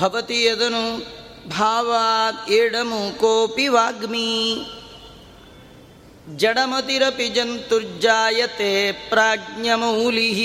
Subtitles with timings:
[0.00, 0.84] भवति यदनु
[1.54, 4.28] भावात् एडमुकोऽपि वाग्मी
[6.42, 8.70] जडमतिरपि जन्तुर्जायते
[9.10, 10.40] प्राज्ञमौलिः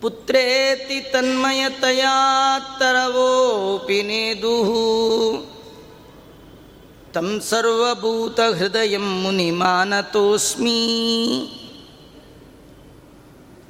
[0.00, 4.70] ಪುತ್ರೇತಿ ತನ್ಮಯತಯಾ ತರವೋಪಿ ನೇದುಃ
[7.12, 10.80] ತಂ ಸರ್ವಭೂತಹೃದಯಂ ಮುನಿಮಾನತೋಸ್ಮಿ.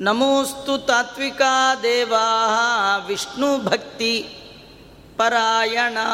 [0.00, 2.24] ನಮೋಸ್ತು ತಾತ್ವಿಕಾ ದೇವಾ
[3.06, 4.28] ವಿಷ್ಣುಭಕ್ತಿ
[5.16, 6.06] ಪರಾಯಣಾ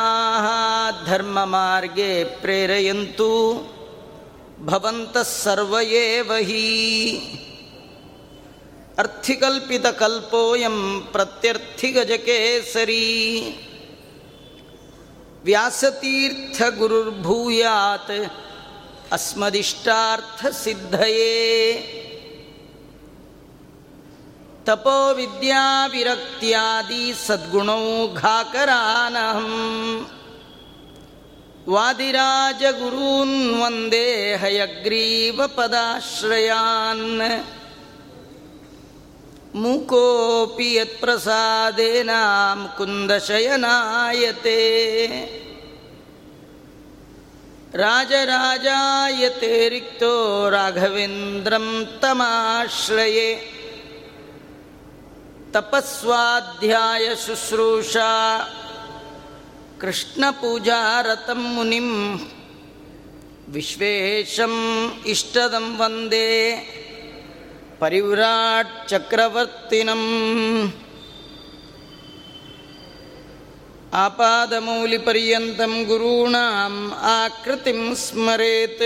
[1.06, 3.28] ಧರ್ಮ ಮಾರ್ಗೆ ಪ್ರೇರೆಯಂತು
[4.64, 6.66] ಭವಂತಸರ್ವೇವಹಿ
[8.98, 13.04] ಅರ್ಥಿಕಲ್ಪಿತಕಲ್ಪೋಯಂ ಪ್ರತ್ಯರ್ಥಿಗಜಕೇಸರಿ
[15.44, 18.42] ವ್ಯಾಸತೀರ್ಥಗುರುರ್ಭೂಯಾತ್
[19.12, 21.32] ಅಸ್ಮದಿಷ್ಟಾರ್ಥಸಿದ್ಧಯೇ
[24.66, 29.46] ತಪೋ ವಿದ್ಯಾ ವಿರಕ್ತಿಯಾದಿ ಸದ್ಗುಣೌ ಘಾಕರಾನಹಂ.
[31.68, 37.22] ವಾದಿರಾಜ ಗುರೂನ್ ವಂದೇ ಹಯಗ್ರೀವ ಪದಾಶ್ರಯಾನ್.
[39.54, 42.10] ಮೂಕೋಪಿ ಯತ್ಪ್ರಸಾದೇನ
[42.54, 43.30] ಮುಕುಂದಶಯನಾಯತೆ
[47.74, 50.14] ರಾಜರಾಜಾಯತೆ ರಿಕ್ತೋ
[50.50, 53.55] ರಾಘವೇಂದ್ರಂ ತಮಾಶ್ರಯೇ.
[55.55, 55.61] तमाश्रये
[56.71, 58.09] तपस्वाध्यायशुश्रूषा
[59.81, 61.89] कृष्णपूजारतं मुनिं
[63.53, 64.59] विश्वेशम्
[65.13, 66.29] इष्टदं वन्दे
[67.81, 70.07] परिव्राट् चक्रवर्तिनम्
[74.03, 76.79] आपादमौलिपर्यन्तं गुरूणाम्
[77.15, 78.83] आकृतिं स्मरेत्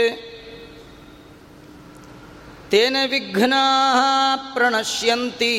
[2.72, 4.00] तेन विघ्नाः
[4.56, 5.56] प्रणश्यन्ति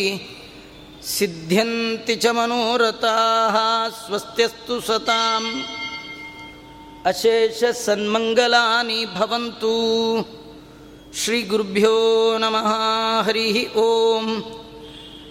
[1.14, 3.56] सिद्ध्यन्ति च मनोरथाः
[3.98, 5.48] स्वस्त्यस्तु सताम्
[7.10, 9.74] अशेषसन्मङ्गलानि भवन्तु
[11.20, 11.96] श्रीगुरुभ्यो
[12.42, 12.70] नमः
[13.26, 14.24] हरिः ॐ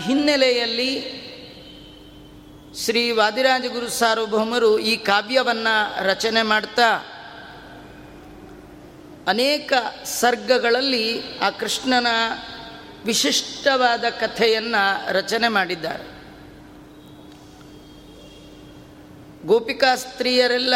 [0.00, 1.16] ಹಿನ್ನೆಲೆಯಲ್ಲಿ
[2.84, 6.96] ಶ್ರೀ ವಾದಿರಾಜಗುರು ಸಾರ್ವಭೌಮರು ಈ ಕಾವ್ಯವನ್ನು ರಚನೆ ಮಾಡ್ತಾ,
[9.28, 9.72] ಅನೇಕ
[10.04, 12.06] ಸರ್ಗಗಳಲ್ಲಿ ಆ ಕೃಷ್ಣನ
[13.04, 16.16] ವಿಶಿಷ್ಟವಾದ ಕಥೆಯನ್ನು ರಚನೆ ಮಾಡಿದ್ದಾರೆ.
[19.46, 20.74] ಗೋಪಿಕಾ ಸ್ತ್ರೀಯರೆಲ್ಲ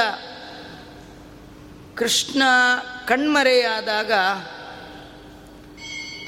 [1.97, 2.43] ಕೃಷ್ಣ
[3.07, 4.13] ಕಣ್ಮರೆಯಾದಾಗ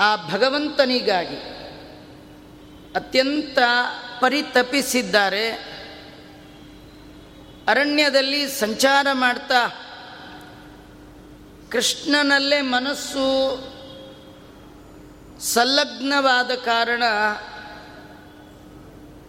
[0.01, 1.53] ಆ ಭಗವಂತನಿಗಾಗಿ
[2.95, 3.59] ಅತ್ಯಂತ
[4.21, 5.51] ಪರಿತಪಿಸಿದ್ದಾರೆ.
[7.69, 9.69] ಅರಣ್ಯದಲ್ಲಿ ಸಂಚಾರ ಮಾಡ್ತಾ
[11.71, 13.59] ಕೃಷ್ಣನಲ್ಲೇ ಮನಸ್ಸು
[15.41, 17.03] ಸಂಲಗ್ನವಾದ ಕಾರಣ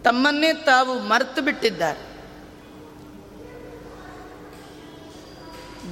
[0.04, 2.13] ತಮ್ಮನ್ನೇ ತಾವು ಮರೆತು ಬಿಟ್ಟಿದ್ದಾರೆ.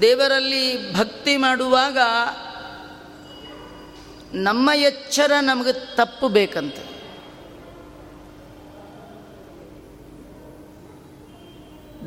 [0.00, 1.98] ದೇವರಲ್ಲಿ ಭಕ್ತಿ ಮಾಡುವಾಗ
[4.32, 6.74] ನಮ್ಮ ಎಚ್ಚರ ನಮಗೆ ತಪ್ಪು ಬೇಕಂತ.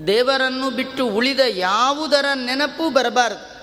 [0.08, 3.56] ದೇವರನ್ನು ಬಿಟ್ಟು ಉಳಿದ ಯಾವುದರ ನೆನಪು ಬರಬಾರದು.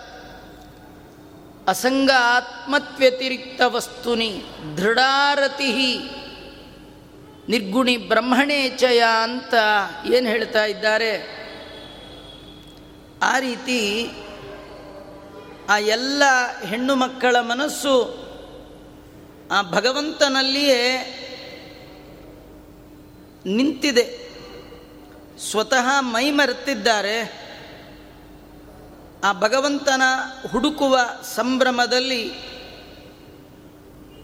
[1.68, 4.42] ಅಸಂಗ ಆತ್ಮತ್ವ್ಯತಿರಿಕ್ತ ವಸ್ತುನಿ
[4.76, 5.98] ದೃಢಾರತಿ
[7.48, 9.54] ನಿರ್ಗುಣಿ ಬ್ರಹ್ಮಣೇಚಯ ಅಂತ
[10.14, 11.41] ಏನು ಹೇಳ್ತಾ ಇದ್ದಾರೆ?
[13.22, 14.10] ಆ ರೀತಿ
[15.68, 16.22] ಆ ಎಲ್ಲ
[16.64, 18.22] ಹೆಣ್ಣು ಮಕ್ಕಳ ಮನಸ್ಸು
[19.52, 21.18] ಆ ಭಗವಂತನಲ್ಲಿಯೇ
[23.46, 24.22] ನಿಂತಿದೆ.
[25.50, 27.42] ಸ್ವತಃ ಮೈ ಮರೆತಿದ್ದಾರೆ.
[29.24, 30.02] ಆ ಭಗವಂತನ
[30.50, 30.98] ಹುಡುಕುವ
[31.34, 32.52] ಸಂಭ್ರಮದಲ್ಲಿ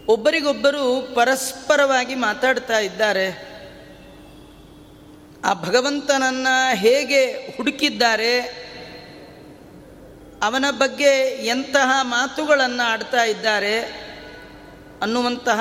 [0.05, 3.49] ಒಬ್ಬರಿಗೊಬ್ಬರು ಪರಸ್ಪರವಾಗಿ ಮಾತಾಡ್ತಾ ಇದ್ದಾರೆ.
[5.45, 7.25] ಆ ಭಗವಂತನನ್ನು ಹೇಗೆ
[7.57, 8.68] ಹುಡುಕಿದ್ದಾರೆ?
[10.43, 13.79] ಅವನ ಬಗ್ಗೆ ಎಂತಹ ಮಾತುಗಳನ್ನು ಆಡ್ತಾ ಇದ್ದಾರೆ
[15.01, 15.59] ಅನ್ನುವಂತಹ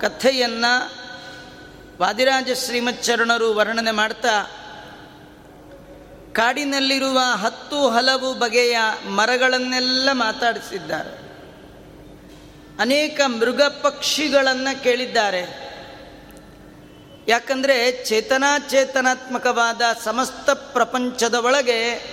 [0.00, 1.00] ಕಥೆಯನ್ನು
[2.00, 4.42] ವಾದಿರಾಜ ಶ್ರೀಮಚ್ಚರಣರು ವರ್ಣನೆ ಮಾಡ್ತಾ,
[6.32, 8.76] ಕಾಡಿನಲ್ಲಿರುವ ಹತ್ತು ಹಲವು ಬಗೆಯ
[9.08, 11.30] ಮರಗಳನ್ನೆಲ್ಲ ಮಾತಾಡಿಸಿದ್ದಾರೆ.
[12.80, 15.70] ಅನೇಕ ಮೃಗ ಪಕ್ಷಿಗಳನ್ನು ಕೇಳಿದ್ದಾರೆ.
[17.28, 22.10] ಯಾಕಂದರೆ ಚೇತನಾಚೇತನಾತ್ಮಕವಾದ ಸಮಸ್ತ ಪ್ರಪಂಚದ ಒಳಗೆ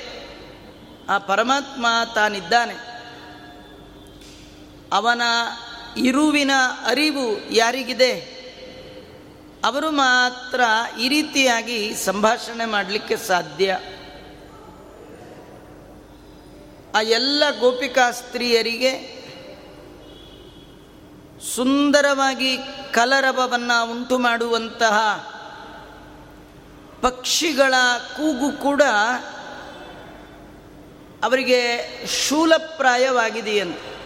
[1.09, 2.75] ಆ ಪರಮಾತ್ಮ ತಾನಿದ್ದಾನೆ.
[4.94, 5.21] ಅವನ
[5.98, 6.51] ಇರುವಿನ
[6.86, 8.38] ಅರಿವು ಯಾರಿಗಿದೆ?
[9.65, 10.62] ಅವರು ಮಾತ್ರ
[11.00, 13.80] ಈ ರೀತಿಯಾಗಿ ಸಂಭಾಷಣೆ ಮಾಡಲಿಕ್ಕೆ ಸಾಧ್ಯ.
[16.95, 19.18] ಆ ಎಲ್ಲ ಗೋಪಿಕಾ ಸ್ತ್ರೀಯರಿಗೆ
[21.56, 22.57] ಸುಂದರವಾಗಿ
[22.92, 24.98] ಕಲರವವನ್ನು ಉಂಟು ಮಾಡುವಂತಹ
[27.01, 27.74] ಪಕ್ಷಿಗಳ
[28.15, 28.81] ಕೂಗು ಕೂಡ
[31.23, 31.59] ಅವರಿಗೆ
[32.07, 33.97] ಶೂಲಪ್ರಾಯವಾಗಿದೆಯಂತೆ.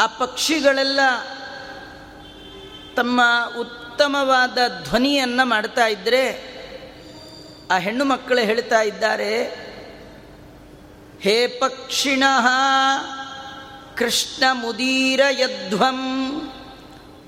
[0.00, 1.00] ಆ ಪಕ್ಷಿಗಳೆಲ್ಲ
[2.96, 3.20] ತಮ್ಮ
[3.60, 6.48] ಉತ್ತಮವಾದ ಧ್ವನಿಯನ್ನು ಮಾಡ್ತಾ ಇದ್ದರೆ
[7.70, 9.44] ಆ ಹೆಣ್ಣು ಮಕ್ಕಳು ಹೇಳ್ತಾ ಇದ್ದಾರೆ,
[11.20, 12.24] ಹೇ ಪಕ್ಷಿಣ,
[13.96, 15.98] ಕೃಷ್ಣ ಮುದೀರ ಯಧ್ವಂ,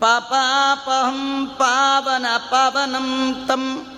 [0.01, 3.90] ಪಾಪಾಪಹಂ ಪಾವನ ಪಾವನಂ ತಂ.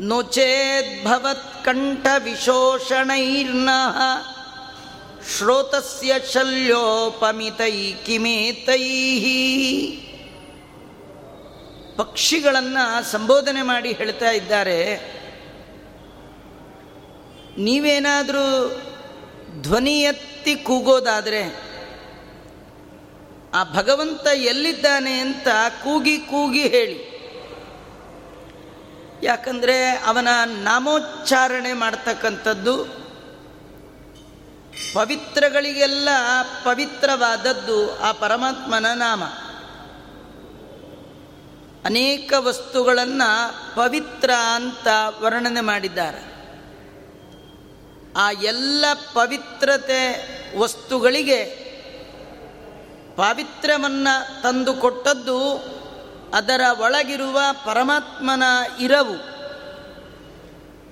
[0.00, 3.98] ನೋಚೇದ್ಭವತ್ಕಂಠ ವಿಶೋಷಣೈರ್ನಃ
[5.38, 8.84] ಶ್ರೋತಸ್ಯ ಶಲ್ಯೋಪಮಿತೈ ಕಿಮೇತೈ
[11.96, 15.16] ಪಕ್ಷಿಗಳನ್ನು ಸಂಬೋಧನೆ ಮಾಡಿ ಹೇಳ್ತಾ ಇದ್ದಾರೆ.
[17.58, 18.82] ನೀವೇನಾದರೂ
[19.62, 21.66] ಧ್ವನಿ ಎತ್ತಿ ಕೂಗೋದಾದರೆ
[23.54, 25.48] ಆ ಭಗವಂತ ಎಲ್ಲಿದ್ದಾನೆ ಅಂತ
[25.84, 27.15] ಕೂಗಿ ಕೂಗಿ ಹೇಳಿ.
[29.22, 32.84] ಯಾಕಂದರೆ ಅವನ ನಾಮೋಚ್ಚಾರಣೆ ಮಾಡ್ತಕ್ಕಂಥದ್ದು
[34.94, 36.08] ಪವಿತ್ರಗಳಿಗೆಲ್ಲ
[36.64, 39.24] ಪವಿತ್ರವಾದದ್ದು ಆ ಪರಮಾತ್ಮನ ನಾಮ.
[41.84, 44.88] ಅನೇಕ ವಸ್ತುಗಳನ್ನು ಪವಿತ್ರ ಅಂತ
[45.20, 46.36] ವರ್ಣನೆ ಮಾಡಿದ್ದಾರೆ.
[48.16, 51.66] ಆ ಎಲ್ಲ ಪವಿತ್ರತೆ ವಸ್ತುಗಳಿಗೆ
[53.16, 55.64] ಪಾವಿತ್ರ್ಯವನ್ನು ತಂದುಕೊಟ್ಟದ್ದು
[56.36, 58.42] ಅದರ ಒಳಗಿರುವ ಪರಮಾತ್ಮನ
[58.80, 59.16] ಇರವು.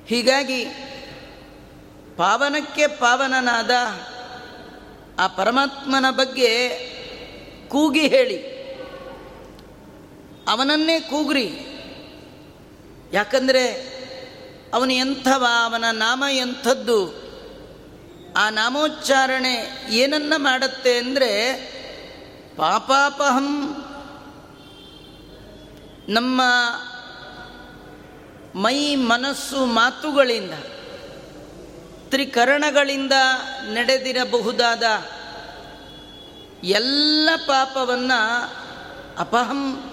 [0.06, 0.64] ಹೀಗಾಗಿ
[2.16, 3.70] ಪಾವನಕ್ಕೆ ಪಾವನನಾದ
[5.18, 6.68] ಆ ಪರಮಾತ್ಮನ ಬಗ್ಗೆ
[7.68, 8.54] ಕೂಗಿ ಹೇಳಿ.
[10.48, 11.50] ಅವನನ್ನೇ ಕೂಗ್ರಿ.
[13.12, 13.94] ಯಾಕಂದರೆ
[14.74, 17.24] ಅವನು ಎಂಥವ, ಅವನ ನಾಮ ಎಂಥದ್ದು,
[18.36, 21.52] ಆ ನಾಮೋಚ್ಚಾರಣೆ ಏನನ್ನ ಮಾಡುತ್ತೆ ಅಂದರೆ
[22.56, 23.76] ಪಾಪಾಪಹಂ
[26.08, 26.42] ನಮ್ಮ
[28.54, 30.50] ಮೈ ಮನಸ್ಸು ಮಾತುಗಳಿಂದ,
[32.10, 33.12] ತ್ರಿಕರಣಗಳಿಂದ
[33.62, 34.82] ನಡೆದಿರಬಹುದಾದ
[36.64, 38.54] ಎಲ್ಲ ಪಾಪವನ್ನು
[39.18, 39.90] ಅಪಹಂ,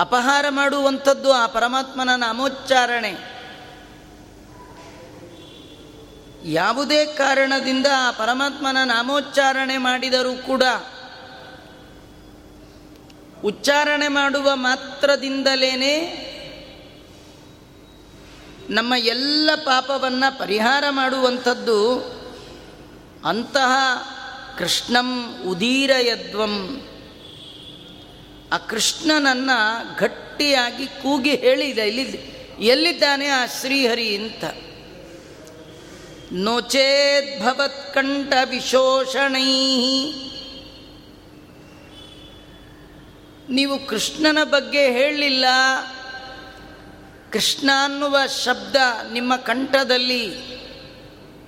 [0.00, 3.36] ಅಪಹಾರ ಮಾಡುವಂಥದ್ದು ಆ ಪರಮಾತ್ಮನ ನಾಮೋಚ್ಚಾರಣೆ.
[6.44, 10.62] ಯಾವುದೇ ಕಾರಣದಿಂದ ಆ ಪರಮಾತ್ಮನ ನಾಮೋಚ್ಚಾರಣೆ ಮಾಡಿದರೂ ಕೂಡ
[13.44, 16.22] ಉಚ್ಚಾರಣೆ ಮಾಡುವ ಮಾತ್ರದಿಂದಲೇ
[18.70, 21.96] ನಮ್ಮ ಎಲ್ಲ ಪಾಪವನ್ನು ಪರಿಹಾರ ಮಾಡುವಂಥದ್ದು
[23.24, 23.72] ಅಂತಹ
[24.58, 26.80] ಕೃಷ್ಣಂ ಉದೀರಯದ್ವಂ.
[28.52, 34.44] ಆ ಕೃಷ್ಣನನ್ನು ಗಟ್ಟಿಯಾಗಿ ಕೂಗಿ ಹೇಳಿದ, ಇಲ್ಲಿ ಎಲ್ಲಿದ್ದಾನೆ ಆ ಶ್ರೀಹರಿ ಅಂತ.
[36.32, 39.68] ನೋಚೇದ್ಭವತ್ಕಂಠ ವಿಶೋಷಣೈ.
[43.48, 45.44] ನೀವು ಕೃಷ್ಣನ ಬಗ್ಗೆ ಹೇಳಲಿಲ್ಲ.
[47.32, 48.76] ಕೃಷ್ಣ ಅನ್ನುವ ಶಬ್ದ
[49.12, 50.56] ನಿಮ್ಮ ಕಂಠದಲ್ಲಿ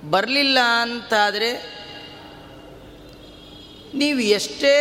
[0.09, 1.79] ಬರಲಿಲ್ಲ ಅಂತಾದರೆ
[3.93, 4.75] ನೀವು ಎಷ್ಟೇ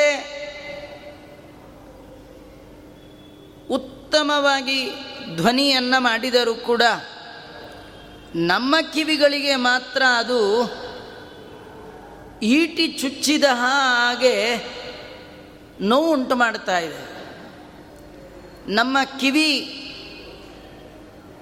[3.71, 4.91] ಉತ್ತಮವಾಗಿ
[5.37, 6.83] ಧ್ವನಿಯನ್ನು ಮಾಡಿದರೂ ಕೂಡ
[8.35, 10.65] ನಮ್ಮ ಕಿವಿಗಳಿಗೆ ಮಾತ್ರ ಅದು
[12.43, 14.55] ಈಟಿ ಚುಚ್ಚಿದ ಹಾಗೆ
[15.81, 17.19] ನೋವು ಉಂಟು ಮಾಡ್ತಾ ಇದೆ.
[18.75, 19.85] ನಮ್ಮ ಕಿವಿ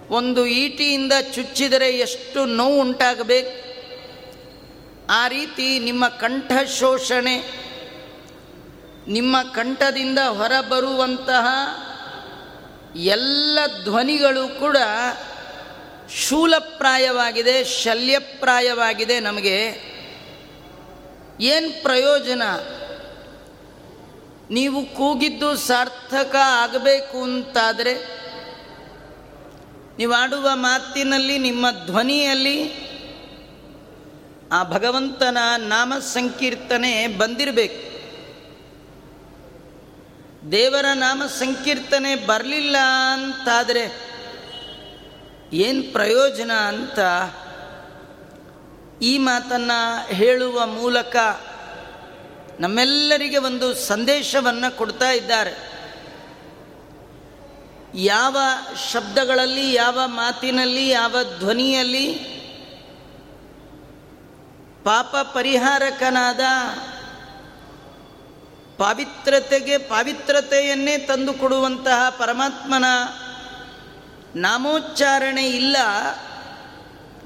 [0.09, 3.67] ಒಂದು ಈಟಿಯಿಂದ ಚುಚ್ಚಿದರೆ ಎಷ್ಟು ನೋವು ಉಂಟಾಗಬೇಕು
[5.11, 7.67] ಆ ರೀತಿ ನಿಮ್ಮ ಕಂಠ ಶೋಷಣೆ
[9.09, 11.47] ನಿಮ್ಮ ಕಂಠದಿಂದ ಹೊರಬರುವಂತಹ
[12.97, 14.77] ಎಲ್ಲ ಧ್ವನಿಗಳು ಕೂಡ
[16.15, 19.21] ಶೂಲಪ್ರಾಯವಾಗಿದೆ, ಶಲ್ಯಪ್ರಾಯವಾಗಿದೆ.
[19.21, 19.81] ನಮಗೆ
[21.41, 22.43] ಏನು ಪ್ರಯೋಜನ?
[24.51, 27.95] ನೀವು ಕೂಗಿದ್ದು ಸಾರ್ಥಕ ಆಗಬೇಕು ಅಂತಾದರೆ,
[29.99, 32.87] ನೀವು ಆಡುವ ಮಾತಿನಲ್ಲಿ, ನಿಮ್ಮ ಧ್ವನಿಯಲ್ಲಿ
[34.53, 37.87] ಆ ಭಗವಂತನ ನಾಮ ಸಂಕೀರ್ತನೆ ಬಂದಿರಬೇಕು.
[40.53, 42.77] ದೇವರ ನಾಮ ಸಂಕೀರ್ತನೆ ಬರಲಿಲ್ಲ
[43.13, 44.07] ಅಂತಾದರೆ
[45.53, 46.99] ಏನು ಪ್ರಯೋಜನ ಅಂತ
[49.03, 51.17] ಈ ಮಾತನ್ನು ಹೇಳುವ ಮೂಲಕ
[52.61, 55.77] ನಮ್ಮೆಲ್ಲರಿಗೆ ಒಂದು ಸಂದೇಶವನ್ನು ಕೊಡ್ತಾ ಇದ್ದಾರೆ.
[57.95, 58.37] ಯಾವ
[58.93, 62.37] ಶಬ್ದಗಳಲ್ಲಿ, ಯಾವ ಮಾತಿನಲ್ಲಿ, ಯಾವ ಧ್ವನಿಯಲ್ಲಿ
[64.85, 66.41] ಪಾಪ ಪರಿಹಾರಕನಾದ
[68.79, 72.85] ಪಾವಿತ್ರತೆಗೆ ಪಾವಿತ್ರತೆಯನ್ನೇ ತಂದು ಕೊಡುವಂತಹ ಪರಮಾತ್ಮನ
[74.37, 75.77] ನಾಮೋಚ್ಚಾರಣೆ ಇಲ್ಲ.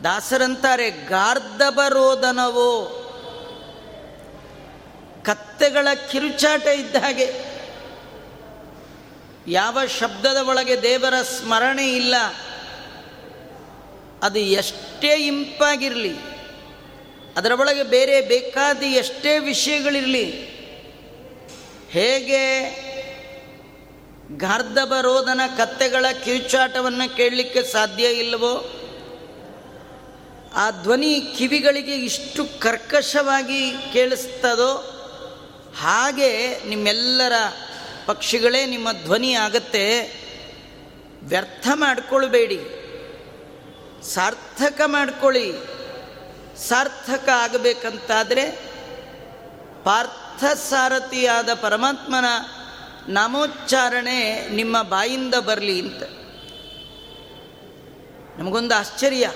[0.04, 2.96] ದಾಸರಂತಾರೆ ಗಾರ್ಧಬರೋಧನವೋ
[5.24, 7.50] ಕತ್ತೆಗಳ ಕಿರುಚಾಟ ಇದ್ದ ಹಾಗೆ.
[9.48, 12.14] ಯಾವ ಶಬ್ದದ ಒಳಗೆ ದೇವರ ಸ್ಮರಣೆ ಇಲ್ಲ.
[14.22, 16.14] ಅದು ಎಷ್ಟೇ ಇಂಪಾಗಿರಲಿ,
[17.36, 20.26] ಅದರ ಒಳಗೆ ಬೇರೆ ಬೇಕಾದ ಎಷ್ಟೇ ವಿಷಯಗಳಿರಲಿ,
[21.90, 22.40] ಹೇಗೆ
[24.36, 28.76] ಗಾರ್ಧಬರೋಧನ ಕತ್ತೆಗಳ ಕಿರುಚಾಟವನ್ನು ಕೇಳಲಿಕ್ಕೆ ಸಾಧ್ಯ ಇಲ್ಲವೋ,
[30.54, 34.96] ಆ ಧ್ವನಿ ಕಿವಿಗಳಿಗೆ ಇಷ್ಟು ಕರ್ಕಶವಾಗಿ ಕೇಳಿಸ್ತದೋ
[35.76, 37.32] ಹಾಗೆ ನಿಮ್ಮೆಲ್ಲರ
[38.06, 40.02] ಪಕ್ಷಿಗಳೇ ನಿಮ್ಮ ಧ್ವನಿ ಆಗತ್ತೆ.
[41.22, 42.60] ವ್ಯರ್ಥ ಮಾಡಿಕೊಳ್ಬೇಡಿ.
[44.04, 45.52] ಸಾರ್ಥಕ ಮಾಡಿಕೊಳ್ಳಿ.
[46.68, 48.50] ಸಾರ್ಥಕ ಆಗಬೇಕಂತಾದರೆ
[49.84, 52.24] ಪಾರ್ಥ ಸಾರಥಿಯಾದ ಪರಮಾತ್ಮನ
[53.08, 56.02] ನಾಮೋಚ್ಚಾರಣೆ ನಿಮ್ಮ ಬಾಯಿಂದ ಬರಲಿ ಅಂತ.
[58.38, 59.30] ನಮಗೊಂದು ಆಶ್ಚರ್ಯ.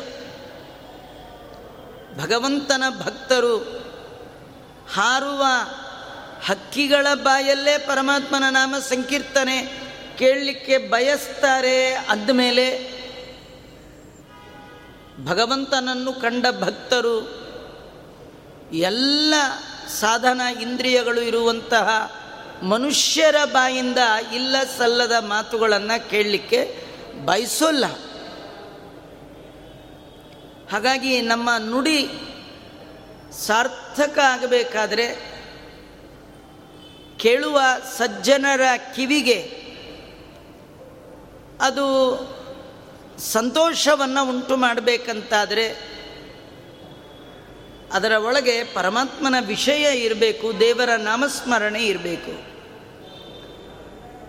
[2.18, 3.56] ಭಗವಂತನ ಭಕ್ತರು
[4.94, 5.44] ಹಾರುವ
[6.44, 9.84] ಹಕ್ಕಿಗಳ ಬಾಯಲ್ಲೇ ಪರಮಾತ್ಮನ ನಾಮ ಸಂಕೀರ್ತನೆ
[10.18, 12.94] ಕೇಳಲಿಕ್ಕೆ ಬಯಸ್ತಾರೆ ಅಂದಮೇಲೆ
[15.24, 17.44] ಭಗವಂತನನ್ನು ಕಂಡ ಭಕ್ತರು
[18.72, 19.34] ಎಲ್ಲ
[20.00, 21.88] ಸಾಧನ ಇಂದ್ರಿಯಗಳು ಇರುವಂತಹ
[22.62, 23.98] ಮನುಷ್ಯರ ಬಾಯಿಂದ
[24.34, 26.78] ಇಲ್ಲ ಸಲ್ಲದ ಮಾತುಗಳನ್ನು ಕೇಳಲಿಕ್ಕೆ
[27.24, 27.84] ಬಯಸೋಲ್ಲ.
[30.72, 32.08] ಹಾಗಾಗಿ ನಮ್ಮ ನುಡಿ
[33.46, 35.33] ಸಾರ್ಥಕ ಆಗಬೇಕಾದ್ರೆ
[37.18, 37.61] ಕೇಳುವ
[37.99, 38.61] ಸಜ್ಜನರ
[38.97, 39.64] ಕಿವಿಗೆ
[41.61, 41.85] ಅದು
[43.18, 45.94] ಸಂತೋಷವನ್ನು ಉಂಟು ಮಾಡಬೇಕಂತಾದರೆ
[47.92, 52.54] ಅದರ ಒಳಗೆ ಪರಮಾತ್ಮನ ವಿಷಯ ಇರಬೇಕು, ದೇವರ ನಾಮಸ್ಮರಣೆ ಇರಬೇಕು.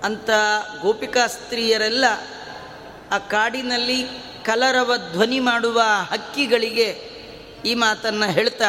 [0.06, 0.30] ಅಂತ
[0.82, 2.06] ಗೋಪಿಕಾ ಸ್ತ್ರೀಯರೆಲ್ಲ
[3.12, 4.08] ಆ ಕಾಡಿನಲ್ಲಿ
[4.44, 7.16] ಕಲರವ ಧ್ವನಿ ಮಾಡುವ ಹಕ್ಕಿಗಳಿಗೆ
[7.66, 8.66] ಈ ಮಾತನ್ನು ಹೇಳ್ತಾ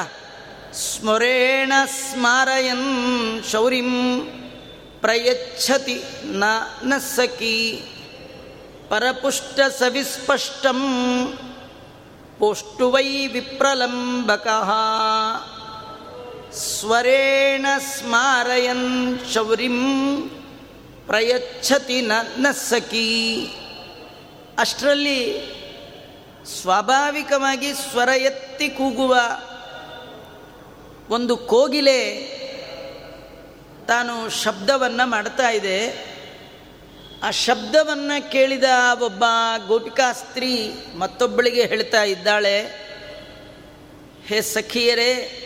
[0.77, 4.21] ಸ್ಮರೇಣ ಸ್ಮಾರಯನ್ ಶೌರಿಂ
[5.01, 6.03] ಪ್ರಯಚ್ಛತಿ
[6.83, 7.83] ನ ಸಖಿ
[8.89, 10.81] ಪರಪುಷ್ಟ ಸವಿಸ್ಪಷ್ಟಂ
[12.39, 14.47] ಪೋಷ್ಟುವೈ ವಿಪ್ರಲಂಬಕ.
[16.55, 19.79] ಸ್ವರೇಣ ಸ್ಮಾರಯನ್ ಶೌರಿಂ
[21.07, 22.01] ಪ್ರಯಚ್ಛತಿ
[22.39, 23.47] ನ ಸಖಿ
[24.59, 25.57] ಅಷ್ಟರಲ್ಲಿ
[26.63, 29.17] ಸ್ವಾಭಾವಿಕವಾಗಿ ಸ್ವರ ಎತ್ತಿ ಕೂಗುವ
[31.11, 32.23] ಒಂದು ಕೋಗಿಲೆ
[33.87, 36.07] ತಾನು ಶಬ್ದವನ್ನು ಮಾಡ್ತಾ ಇದೆ.
[37.23, 38.65] ಆ ಶಬ್ದವನ್ನು ಕೇಳಿದ
[39.01, 39.25] ಒಬ್ಬ
[39.67, 42.61] ಗೋಪಿಕಾ ಸ್ತ್ರೀ ಮತ್ತೊಬ್ಬಳಿಗೆ ಹೇಳ್ತಾ ಇದ್ದಾಳೆ,
[44.27, 45.43] ಹೇ ಸಖಿಯರೇ,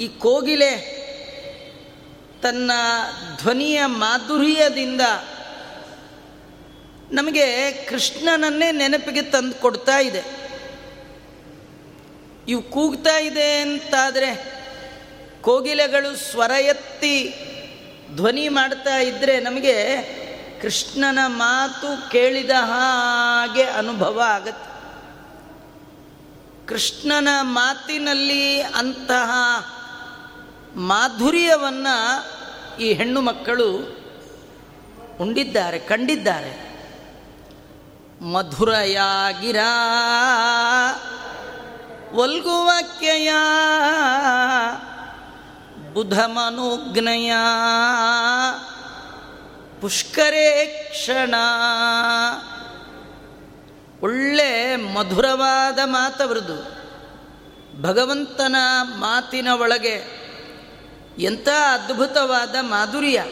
[0.00, 0.96] ಈ ಕೋಗಿಲೆ
[2.42, 2.70] ತನ್ನ
[3.42, 5.00] ಧ್ವನಿಯ ಮಾಧುರ್ಯದಿಂದ
[7.12, 10.45] ನಮಗೆ ಕೃಷ್ಣನನ್ನೇ ನೆನಪಿಗೆ ತಂದು ಕೊಡ್ತಾ ಇದೆ.
[12.48, 14.56] ಇವು ಕೂಗ್ತಾ ಇದೆ ಅಂತಾದರೆ
[15.42, 17.34] ಕೋಗಿಲೆಗಳು ಸ್ವರ ಎತ್ತಿ
[18.14, 20.02] ಧ್ವನಿ ಮಾಡ್ತಾ ಇದ್ದರೆ ನಮಗೆ
[20.62, 24.66] ಕೃಷ್ಣನ ಮಾತು ಕೇಳಿದ ಹಾಗೆ ಅನುಭವ ಆಗತ್ತೆ.
[26.68, 29.30] ಕೃಷ್ಣನ ಮಾತಿನಲ್ಲಿ ಅಂತಹ
[30.76, 31.96] ಮಾಧುರ್ಯವನ್ನು
[32.80, 33.72] ಈ ಹೆಣ್ಣು ಮಕ್ಕಳು
[35.20, 36.66] ಉಂಡಿದ್ದಾರೆ, ಕಂಡಿದ್ದಾರೆ.
[38.20, 39.56] ಮಧುರಯಾಗಿರ
[42.16, 43.32] ಒಲ್ಗುವಾಕ್ಯಯ
[45.92, 47.32] ಬುಧಮನುಗ್ನಯ
[49.80, 51.34] ಪುಷ್ಕರೇ ಕ್ಷಣ.
[54.00, 56.76] ಒಳ್ಳೆ ಮಧುರವಾದ ಮಾತವರದು.
[57.82, 60.26] ಭಗವಂತನ ಮಾತಿನ ಒಳಗೆ
[61.18, 63.24] ಎಂಥ ಅದ್ಭುತವಾದ ಮಾಧುರ್ಯ.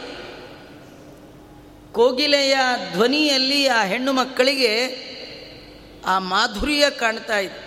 [1.92, 2.56] ಕೋಗಿಲೆಯ
[2.92, 5.04] ಧ್ವನಿಯಲ್ಲಿ ಆ ಹೆಣ್ಣು ಮಕ್ಕಳಿಗೆ
[6.06, 7.63] ಆ ಮಾಧುರ್ಯ ಕಾಣ್ತಾ ಇದೆ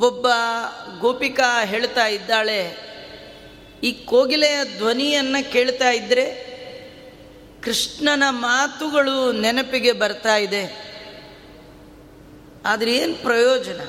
[0.00, 0.26] ಒಬ್ಬ
[1.00, 2.60] ಗೋಪಿಕಾ ಹೇಳ್ತಾ ಇದ್ದಾಳೆ,
[3.82, 6.26] ಈ ಕೋಗಿಲೆಯ ಧ್ವನಿಯನ್ನು ಕೇಳ್ತಾ ಇದ್ದರೆ
[7.62, 10.62] ಕೃಷ್ಣನ ಮಾತುಗಳು ನೆನಪಿಗೆ ಬರ್ತಾ ಇದೆ.
[12.64, 13.80] ಆದರೆ ಏನು ಪ್ರಯೋಜನ?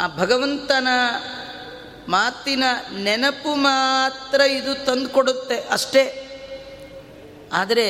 [0.00, 0.88] ಆ ಭಗವಂತನ
[2.08, 2.64] ಮಾತಿನ
[2.98, 6.04] ನೆನಪು ಮಾತ್ರ ಇದು ತಂದುಕೊಡುತ್ತೆ ಅಷ್ಟೇ.
[7.52, 7.88] ಆದರೆ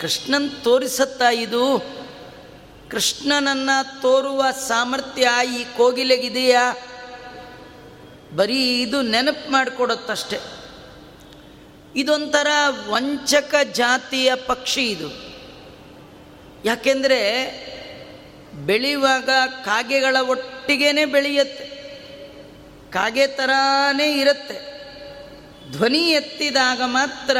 [0.00, 1.62] ಕೃಷ್ಣನ್ ತೋರಿಸತ್ತಾ ಇದು
[2.90, 5.28] ಕೃಷ್ಣನನ್ನು ತೋರುವ ಸಾಮರ್ಥ್ಯ
[5.60, 6.76] ಈ ಕೋಗಿಲೆಗಿದೆಯಾ?
[8.36, 10.40] ಬರೀ ಇದು ನೆನಪು ಮಾಡಿಕೊಡುತ್ತಷ್ಟೆ.
[11.96, 12.46] ಇದೊಂಥರ
[12.88, 15.36] ವಂಚಕ ಜಾತಿಯ ಪಕ್ಷಿ ಇದು.
[16.64, 17.22] ಯಾಕೆಂದರೆ
[18.54, 19.30] ಬೆಳೆಯುವಾಗ
[19.64, 21.76] ಕಾಗೆಗಳ ಒಟ್ಟಿಗೇ ಬೆಳೆಯುತ್ತೆ.
[22.92, 24.76] ಕಾಗೆ ಥರಾನೇ ಇರುತ್ತೆ.
[25.72, 27.36] ಧ್ವನಿ ಎತ್ತಿದಾಗ ಮಾತ್ರ,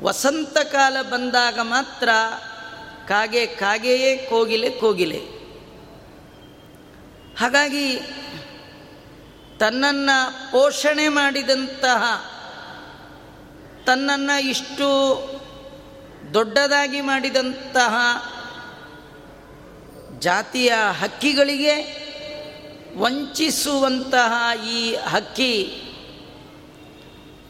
[0.00, 2.08] ವಸಂತ ಕಾಲ ಬಂದಾಗ ಮಾತ್ರ
[3.12, 5.18] ಕಾಗೆ, ಕಾಗೆಯೇ ಕೋಗಿಲೆ ಕೋಗಿಲೆ.
[7.40, 7.98] ಹಾಗಾಗಿ
[9.58, 12.02] ತನ್ನನ್ನು ಪೋಷಣೆ ಮಾಡಿದಂತಹ,
[13.86, 14.88] ತನ್ನನ್ನು ಇಷ್ಟು
[16.34, 17.94] ದೊಡ್ಡದಾಗಿ ಮಾಡಿದಂತಹ
[20.18, 22.02] ಜಾತಿಯ ಹಕ್ಕಿಗಳಿಗೆ
[22.96, 25.82] ವಂಚಿಸುವಂತಹ ಈ ಹಕ್ಕಿ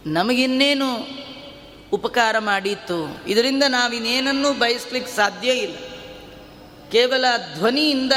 [0.06, 1.21] ನಮಗಿನ್ನೇನು
[1.92, 3.28] ಉಪಕಾರ ಮಾಡಿತ್ತು.
[3.28, 5.76] ಇದರಿಂದ ನಾವಿನ್ನೇನನ್ನೂ ಬಯಸ್ಲಿಕ್ಕೆ ಸಾಧ್ಯ ಇಲ್ಲ.
[6.92, 7.24] ಕೇವಲ
[7.54, 8.12] ಧ್ವನಿಯಿಂದ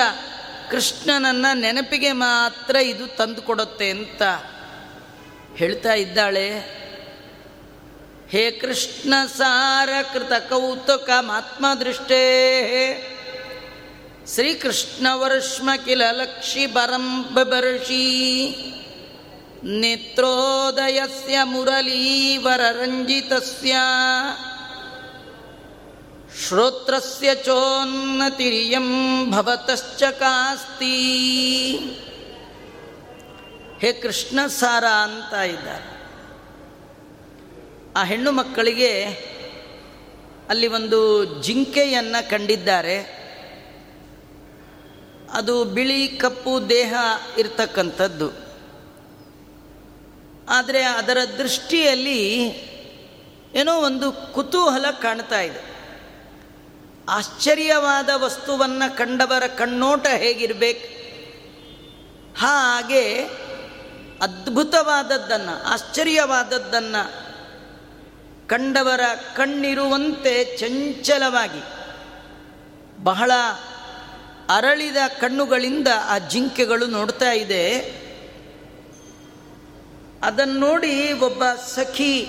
[0.71, 4.21] ಕೃಷ್ಣನನ್ನು ನೆನಪಿಗೆ ಮಾತ್ರ ಇದು ತಂದುಕೊಡುತ್ತೆ ಅಂತ
[5.55, 6.75] ಹೇಳ್ತಾ ಇದ್ದಾಳೆ.
[8.29, 13.11] ಹೇ ಕೃಷ್ಣ ಸಾರ ಕೃತ ಕೌತುಕ ಮಾತ್ಮ ದೃಷ್ಟೇ.
[14.33, 18.55] ಶ್ರೀಕೃಷ್ಣ ಕೃಷ್ಣವರ್ಷ್ಮ ಕಿಲ ಲಕ್ಷಿ ಬರಂ ಬಬರ್ಷಿ
[19.63, 23.75] ನೇತ್ರೋದಯಸ್ಯ ಮುರಳೀವರರಂಜಿತಸ್ಯ
[26.47, 30.95] ಶ್ರೋತ್ರಸ್ಯ ಚೋನ್ನತಿರಿಯಂ ಭವತಶ್ಚ ಕಾಸ್ತಿ
[33.79, 36.15] ಹೇ ಕೃಷ್ಣ ಸಾರ ಅಂತ ಇದ್ದಾರೆ.
[37.95, 39.19] ಆ ಹೆಣ್ಣು ಮಕ್ಕಳಿಗೆ
[40.49, 43.25] ಅಲ್ಲಿ ಒಂದು ಜಿಂಕೆಯನ್ನು ಕಂಡಿದ್ದಾರೆ.
[45.33, 46.93] ಅದು ಬಿಳಿ ಕಪ್ಪು ದೇಹ
[47.37, 48.44] ಇರ್ತಕ್ಕಂಥದ್ದು.
[50.49, 52.39] ಆದರೆ ಅದರ ದೃಷ್ಟಿಯಲ್ಲಿ
[53.53, 55.75] ಏನೋ ಒಂದು ಕುತೂಹಲ ಕಾಣ್ತಾ ಇದೆ.
[57.09, 60.95] ಆಶ್ಚರ್ಯವಾದ ವಸ್ತುವನ್ನು ಕಂಡವರ ಕಣ್ಣೋಟ ಹೇಗಿರಬೇಕು?
[62.39, 63.23] ಹಾಗೆ
[64.21, 67.25] ಅದ್ಭುತವಾದದ್ದನ್ನು, ಆಶ್ಚರ್ಯವಾದದ್ದನ್ನು
[68.47, 69.01] ಕಂಡವರ
[69.35, 71.63] ಕಣ್ಣಿರುವಂತೆ ಚಂಚಲವಾಗಿ,
[73.03, 73.31] ಬಹಳ
[74.49, 77.95] ಅರಳಿದ ಕಣ್ಣುಗಳಿಂದ ಆ ಜಿಂಕೆಗಳು ನೋಡ್ತಾ ಇದೆ.
[80.25, 82.27] ಅದನ್ನು ನೋಡಿ ಒಬ್ಬ ಸಖಿ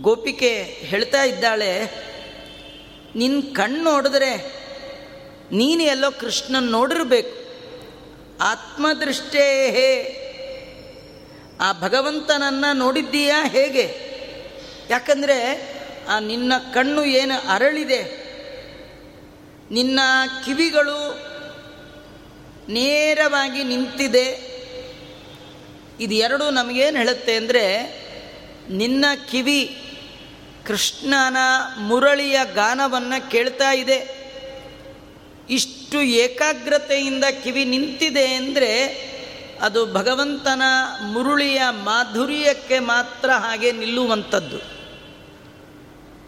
[0.00, 1.84] ಗೋಪಿಕೆ ಹೇಳ್ತಾ ಇದ್ದಾಳೆ
[3.14, 4.62] ನಿನ್ನ ಕಣ್ಣು ನೋಡಿದ್ರೆ
[5.52, 7.42] ನೀನು ಎಲ್ಲೋ ಕೃಷ್ಣನ್ ನೋಡಿರ್ಬೇಕು.
[8.40, 10.18] ಆತ್ಮದೃಷ್ಟೇ ಹೇ.
[11.60, 14.12] ಆ ಭಗವಂತನನ್ನು ನೋಡಿದ್ದೀಯಾ ಹೇಗೆ?
[14.90, 15.68] ಯಾಕಂದರೆ
[16.08, 18.02] ಆ ನಿನ್ನ ಕಣ್ಣು ಏನು ಅರಳಿದೆ.
[19.70, 20.00] ನಿನ್ನ
[20.44, 21.18] ಕಿವಿಗಳು
[22.68, 24.51] ನೇರವಾಗಿ ನಿಂತಿದೆ.
[26.02, 27.64] ಇದು ಎರಡೂ ನಮಗೇನು ಹೇಳುತ್ತೆ ಅಂದರೆ,
[28.70, 29.78] ನಿನ್ನ ಕಿವಿ
[30.66, 31.36] ಕೃಷ್ಣನ
[31.78, 33.98] ಮುರಳಿಯ ಗಾನವನ್ನು ಕೇಳ್ತಾ ಇದೆ.
[35.50, 38.72] ಇಷ್ಟು ಏಕಾಗ್ರತೆಯಿಂದ ಕಿವಿ ನಿಂತಿದೆ ಅಂದರೆ,
[39.60, 40.62] ಅದು ಭಗವಂತನ
[41.12, 44.58] ಮುರುಳಿಯ ಮಾಧುರ್ಯಕ್ಕೆ ಮಾತ್ರ ಹಾಗೆ ನಿಲ್ಲುವಂಥದ್ದು.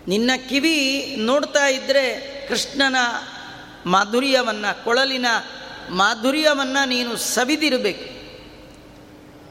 [0.09, 0.77] ನಿನ್ನ ಕಿವಿ
[1.19, 2.05] ನೋಡ್ತಾ ಇದ್ದರೆ
[2.49, 2.97] ಕೃಷ್ಣನ
[3.87, 5.27] ಮಾಧುರ್ಯವನ್ನು, ಕೊಳಲಿನ
[5.91, 8.14] ಮಾಧುರ್ಯವನ್ನು ನೀನು ಸವಿದಿರಬೇಕು.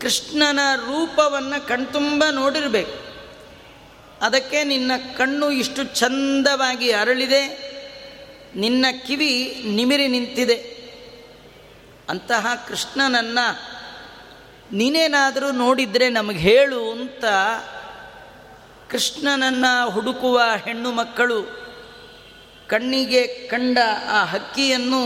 [0.04, 2.98] ಕೃಷ್ಣನ ರೂಪವನ್ನು ಕಣ್ತುಂಬ ನೋಡಿರಬೇಕು.
[4.22, 7.44] ಅದಕ್ಕೆ ನಿನ್ನ ಕಣ್ಣು ಇಷ್ಟು ಚಂದವಾಗಿ ಅರಳಿದೆ,
[8.56, 9.32] ನಿನ್ನ ಕಿವಿ
[9.66, 10.58] ನಿಮಿರಿ ನಿಂತಿದೆ.
[12.10, 13.46] ಅಂತಹ ಕೃಷ್ಣನನ್ನು
[14.74, 17.26] ನೀನೇನಾದರೂ ನೋಡಿದರೆ ನಮಗೆ ಹೇಳು ಅಂತ
[18.92, 21.40] ಕೃಷ್ಣನನ್ನು ಹುಡುಕುವ ಹೆಣ್ಣು ಮಕ್ಕಳು
[22.70, 23.78] ಕಣ್ಣಿಗೆ ಕಂಡ
[24.12, 25.04] ಆ ಹಕ್ಕಿಯನ್ನು,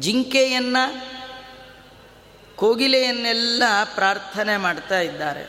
[0.00, 1.13] ಜಿಂಕೆಯನ್ನು
[2.56, 3.62] ಕೋಗಿಲೆಯನ್ನೆಲ್ಲ
[3.94, 5.44] ಪ್ರಾರ್ಥನೆ ಮಾಡ್ತಾ ಇದ್ದಾರೆ.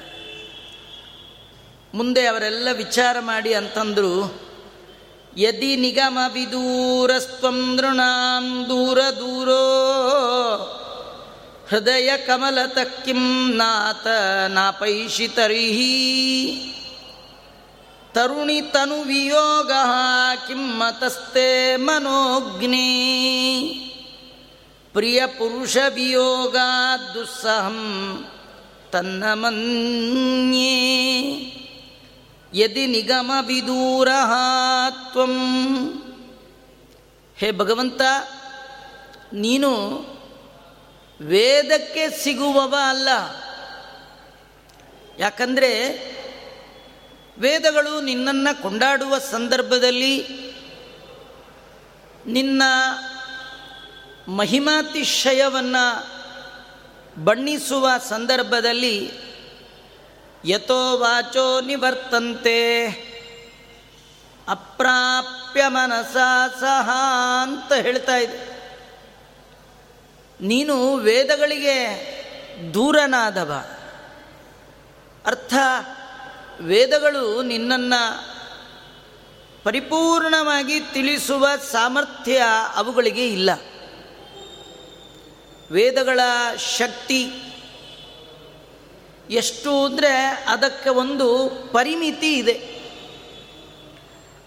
[1.93, 4.13] ಮುಂದೆ ಅವರೆಲ್ಲ ವಿಚಾರ ಮಾಡಿ ಅಂತಂದರು,
[5.37, 9.65] ಯದಿ ನಿಗಮ ವಿದೂರಸ್ತ್ವಂ ನೃಣಾಂ ದೂರ ದೂರೋ,
[11.69, 14.07] ಹೃದಯ ಕಮಲತ ಕಿಂ ನಾತ
[14.49, 15.95] ನಾಪೈಷಿ ತರ್ಹಿ,
[18.13, 19.71] ತರುಣಿ ತನು ವಿಯೋಗ
[20.47, 22.89] ಕಿಮ್ಮತಸ್ತೆ ಮನೋಗ್ನೇ
[24.95, 26.57] ಪ್ರಿಯ ಪುರುಷ ವಿಯೋಗ
[27.13, 28.25] ದುಸ್ಸಹಂ
[28.91, 30.71] ತನ್ನ ಮನ್ಯೇ.
[32.53, 34.07] ಯದಿ ನಿಗಮ ವಿದೂರ
[35.11, 35.33] ತ್ವಂ.
[37.37, 38.01] ಹೇ ಭಗವಂತ,
[39.33, 39.69] ನೀನು
[41.21, 43.09] ವೇದಕ್ಕೆ ಸಿಗುವವ ಅಲ್ಲ.
[45.19, 45.89] ಯಾಕಂದರೆ
[47.39, 50.27] ವೇದಗಳು ನಿನ್ನನ್ನು ಕೊಂಡಾಡುವ ಸಂದರ್ಭದಲ್ಲಿ
[52.27, 52.63] ನಿನ್ನ
[54.27, 56.15] ಮಹಿಮಾತಿಶಯವನ್ನು
[57.23, 59.11] ಬಣ್ಣಿಸುವ ಸಂದರ್ಭದಲ್ಲಿ
[60.45, 62.87] ಯಥೋ ವಾಚೋ ನಿವರ್ತಂತೆ
[64.47, 66.17] ಅಪ್ರಾಪ್ಯ ಮನಸ
[66.59, 66.89] ಸಹ
[67.41, 68.55] ಅಂತ ಹೇಳ್ತಾ ಇದೆ.
[70.41, 72.05] ನೀನು ವೇದಗಳಿಗೆ
[72.73, 73.63] ದೂರನಾದವ.
[75.25, 75.53] ಅರ್ಥ,
[76.61, 78.35] ವೇದಗಳು ನಿನ್ನನ್ನು
[79.63, 82.43] ಪರಿಪೂರ್ಣವಾಗಿ ತಿಳಿಸುವ ಸಾಮರ್ಥ್ಯ
[82.75, 83.49] ಅವುಗಳಿಗೆ ಇಲ್ಲ.
[85.71, 86.19] ವೇದಗಳ
[86.77, 87.31] ಶಕ್ತಿ.
[89.29, 92.75] ಎಷ್ಟು ಅಂದರೆ ಅದಕ್ಕೆ ಒಂದು ಪರಿಮಿತಿ ಇದೆ.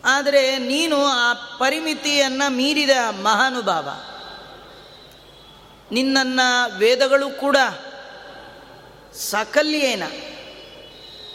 [0.05, 3.89] ಆದರೆ ನೀನು ಆ ಪರಿಮಿತಿಯನ್ನು ಮೀರಿದ ಮಹಾನುಭಾವ.
[5.93, 7.57] ನಿನ್ನನ್ನು ವೇದಗಳು ಕೂಡ
[9.15, 10.03] ಸಾಕಲ್ಯೇನ.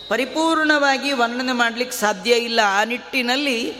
[0.09, 2.59] ಪರಿಪೂರ್ಣವಾಗಿ ವರ್ಣನೆ ಮಾಡಲಿಕ್ಕೆ ಸಾಧ್ಯ ಇಲ್ಲ.
[2.63, 3.75] ಆ ನಿಟ್ಟಿನಲ್ಲಿ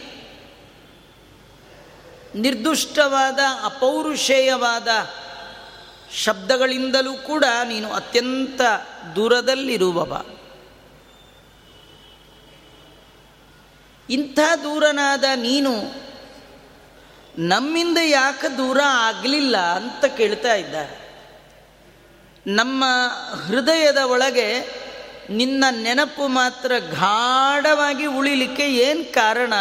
[2.36, 4.88] ನಿರ್ದುಷ್ಟವಾದ ಅಪೌರುಷೇಯವಾದ
[6.14, 8.62] ಶಬ್ದಗಳಿಂದಲೂ ಕೂಡ ನೀನು ಅತ್ಯಂತ
[9.16, 10.26] ದೂರದಲ್ಲಿರುವವ.
[14.10, 15.74] ಇಂಥ ದೂರನಾದ ನೀನು
[17.38, 21.04] ನಮ್ಮಿಂದ ಯಾಕೆ ದೂರ ಆಗಲಿಲ್ಲ ಅಂತ ಕೇಳ್ತಾ ಇದ್ದಾರೆ
[22.48, 22.84] ನಮ್ಮ
[23.48, 24.60] ಹೃದಯದ ಒಳಗೆ
[25.30, 29.54] ನಿನ್ನ ನೆನಪು ಮಾತ್ರ ಗಾಢವಾಗಿ ಉಳಿಲಿಕ್ಕೆ ಏನು ಕಾರಣ?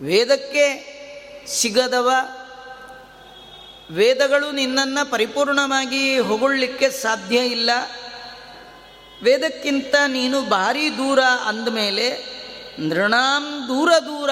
[0.00, 0.96] ವೇದಕ್ಕೆ
[1.46, 2.10] ಸಿಗದವ?
[3.90, 7.70] ವೇದಗಳು ನಿನ್ನನ್ನು ಪರಿಪೂರ್ಣವಾಗಿ ಹೊಗಳಲಿಕ್ಕೆ ಸಾಧ್ಯ ಇಲ್ಲ.
[9.22, 12.36] ವೇದಕ್ಕಿಂತ ನೀನು ಭಾರಿ ದೂರ ಅಂದಮೇಲೆ
[12.80, 14.30] ನೃಣಾಂ ದೂರ ದೂರ.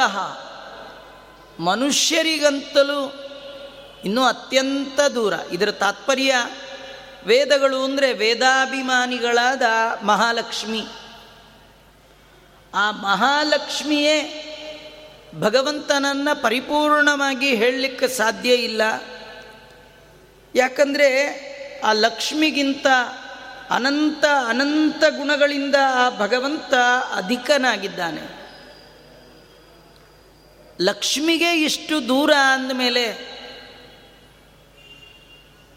[1.60, 3.14] ಮನುಷ್ಯರಿಗಂತಲೂ
[4.04, 5.34] ಇನ್ನೂ ಅತ್ಯಂತ ದೂರ.
[5.52, 6.34] ಇದರ ತಾತ್ಪರ್ಯ
[7.26, 9.62] ವೇದಗಳು ಅಂದರೆ ವೇದಾಭಿಮಾನಿಗಳಾದ
[10.02, 10.86] ಮಹಾಲಕ್ಷ್ಮಿ.
[12.74, 14.40] ಆ ಮಹಾಲಕ್ಷ್ಮಿಯೇ
[15.40, 18.82] ಭಗವಂತನನ್ನು ಪರಿಪೂರ್ಣವಾಗಿ ಹೇಳಲಿಕ್ಕೆ ಸಾಧ್ಯ ಇಲ್ಲ.
[20.54, 21.08] ಯಾಕಂದರೆ
[21.84, 22.86] ಆ ಲಕ್ಷ್ಮಿಗಿಂತ
[23.70, 26.74] ಅನಂತ ಅನಂತ ಗುಣಗಳಿಂದ ಆ ಭಗವಂತ
[27.14, 28.44] ಅಧಿಕನಾಗಿದ್ದಾನೆ.
[30.80, 33.34] ಲಕ್ಷ್ಮಿಗೆ ಇಷ್ಟು ದೂರ ಅಂದಮೇಲೆ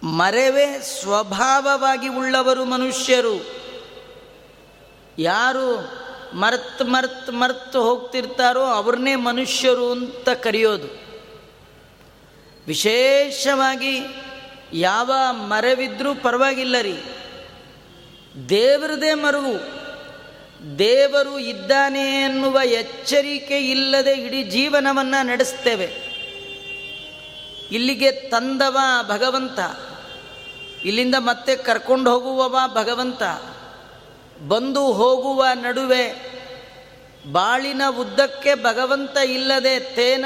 [0.03, 3.57] ಮರೆವೇ ಸ್ವಭಾವವಾಗಿ ಉಳ್ಳವರು ಮನುಷ್ಯರು.
[5.19, 5.91] ಯಾರು
[6.33, 11.07] ಮರ್ತ್ ಮರ್ತ್ ಮರ್ತ್ ಹೋಗ್ತಿರ್ತಾರೋ ಅವ್ರನ್ನೇ ಮನುಷ್ಯರು ಅಂತ ಕರೆಯೋದು.
[12.67, 13.99] ವಿಶೇಷವಾಗಿ
[14.73, 16.97] ಯಾವ ಮರವಿದ್ರೂ ಪರವಾಗಿಲ್ಲ ರೀ.
[18.49, 19.77] ದೇವರದೇ ಮರವು.
[20.79, 26.07] ದೇವರು ಇದ್ದಾನೆ ಎನ್ನುವ ಎಚ್ಚರಿಕೆ ಇಲ್ಲದೆ ಇಡೀ ಜೀವನವನ್ನು ನಡೆಸ್ತೇವೆ.
[27.71, 29.59] ಇಲ್ಲಿಗೆ ತಂದವ ಭಗವಂತ.
[30.85, 33.23] ಇಲ್ಲಿಂದ ಮತ್ತೆ ಕರ್ಕೊಂಡು ಹೋಗುವವ ಭಗವಂತ.
[34.47, 36.37] ಬಂದು ಹೋಗುವ ನಡುವೆ
[37.31, 40.25] ಬಾಳಿನ ಉದ್ದಕ್ಕೆ ಭಗವಂತ ಇಲ್ಲದೆ ತೇನ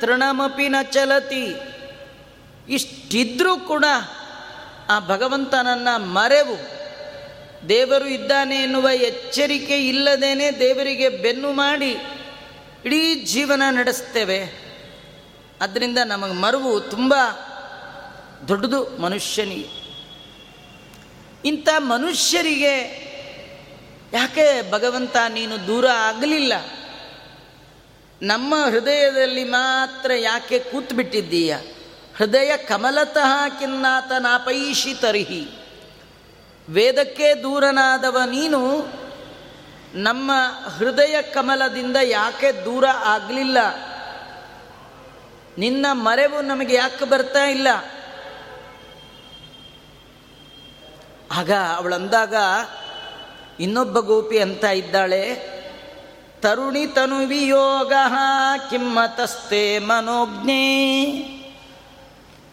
[0.00, 1.54] ತೃಣಮಪಿನ ಚಲತಿ.
[2.68, 3.84] ಇಷ್ಟಿದ್ರೂ ಕೂಡ
[4.88, 6.78] ಆ ಭಗವಂತನನ್ನು ಮರೆವು.
[7.68, 11.96] ದೇವರು ಇದ್ದಾನೆ ಎನ್ನುವ ಎಚ್ಚರಿಕೆ ಇಲ್ಲದೇನೆ ದೇವರಿಗೆ ಬೆನ್ನು ಮಾಡಿ
[12.84, 14.68] ಇಡೀ ಜೀವನ ನಡೆಸ್ತೇವೆ.
[15.60, 17.14] ಅದರಿಂದ ನಮಗೆ ಮರವು ತುಂಬ
[18.48, 19.88] ದೊಡ್ಡದು ಮನುಷ್ಯನಿಗೆ.
[21.44, 23.08] ಇಂಥ ಮನುಷ್ಯರಿಗೆ
[24.12, 26.52] ಯಾಕೆ ಭಗವಂತ ನೀನು ದೂರ ಆಗಲಿಲ್ಲ?
[28.22, 31.56] ನಮ್ಮ ಹೃದಯದಲ್ಲಿ ಮಾತ್ರ ಯಾಕೆ ಕೂತ್ಬಿಟ್ಟಿದ್ದೀಯ?
[32.18, 35.48] ಹೃದಯ ಕಮಲತಃ ಕಿನ್ನಾತ ನಾಪೈಷಿ ತರ್ಹಿ.
[36.68, 38.86] ವೇದಕ್ಕೆ ದೂರನಾದವ ನೀನು,
[39.94, 40.30] ನಮ್ಮ
[40.78, 43.58] ಹೃದಯ ಕಮಲದಿಂದ ಯಾಕೆ ದೂರ ಆಗಲಿಲ್ಲ?
[45.58, 47.68] ನಿನ್ನ ಮರೆವು ನಮಗೆ ಯಾಕೆ ಬರ್ತಾ ಇಲ್ಲ?
[51.32, 52.34] ಆಗ ಅವಳಂದಾಗ,
[53.60, 55.34] ಇನ್ನೊಬ್ಬ ಗೋಪಿ ಅಂತ ಇದ್ದಾಳೆ,
[56.40, 57.92] ತರುಣಿ ತನುವಿಯೋಗ
[58.70, 61.37] ಕಿಮ್ಮತಸ್ತೆ ಮನೋಜ್ಞೆ.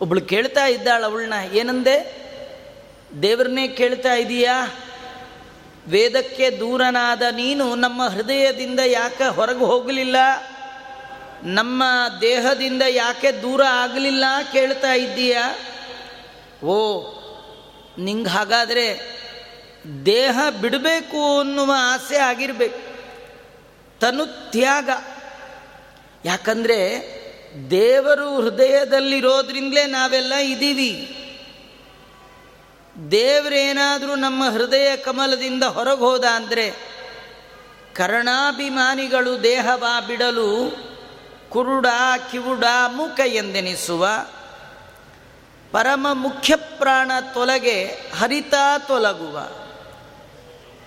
[0.01, 2.25] ಒಬ್ಳು ಕೇಳ್ತಾ ಇದ್ದಾಳ ಅವಳನ್ನ, ಏನಂದೆ?
[3.21, 4.75] ದೇವ್ರನ್ನೇ ಕೇಳ್ತಾ ಇದೀಯಾ?
[5.87, 10.15] ವೇದಕ್ಕೆ ದೂರನಾದ ನೀನು ನಮ್ಮ ಹೃದಯದಿಂದ ಯಾಕೆ ಹೊರಗೆ ಹೋಗಲಿಲ್ಲ?
[11.43, 11.83] ನಮ್ಮ
[12.21, 15.37] ದೇಹದಿಂದ ಯಾಕೆ ದೂರ ಆಗಲಿಲ್ಲ ಕೇಳ್ತಾ ಇದ್ದೀಯ?
[16.65, 17.03] ಓ,
[17.97, 19.15] ನಿಂಗೆ ಹಾಗಾದರೆ
[20.05, 22.79] ದೇಹ ಬಿಡಬೇಕು ಅನ್ನುವ ಆಸೆ ಆಗಿರಬೇಕು.
[23.99, 24.89] ತನು ತ್ಯಾಗ.
[26.25, 26.99] ಯಾಕಂದರೆ
[27.69, 31.21] ದೇವರು ಹೃದಯದಲ್ಲಿರೋದ್ರಿಂದಲೇ ನಾವೆಲ್ಲ ಇದ್ದೀವಿ
[33.11, 36.71] ದೇವರೇನಾದರೂ ನಮ್ಮ ಹೃದಯ ಕಮಲದಿಂದ ಹೊರಗೆ ಹೋದ ಅಂದರೆ
[37.95, 40.77] ಕರ್ಣಾಭಿಮಾನಿಗಳು ದೇಹವ ಬಿಡಲು
[41.49, 41.85] ಕುರುಡ
[42.31, 44.07] ಕಿವುಡ ಮೂಕ ಎಂದೆನಿಸುವ
[45.71, 47.83] ಪರಮ ಮುಖ್ಯ ಪ್ರಾಣ ತೊಲಗೆ
[48.19, 48.53] ಹರಿತ
[48.87, 49.37] ತೊಲಗುವ.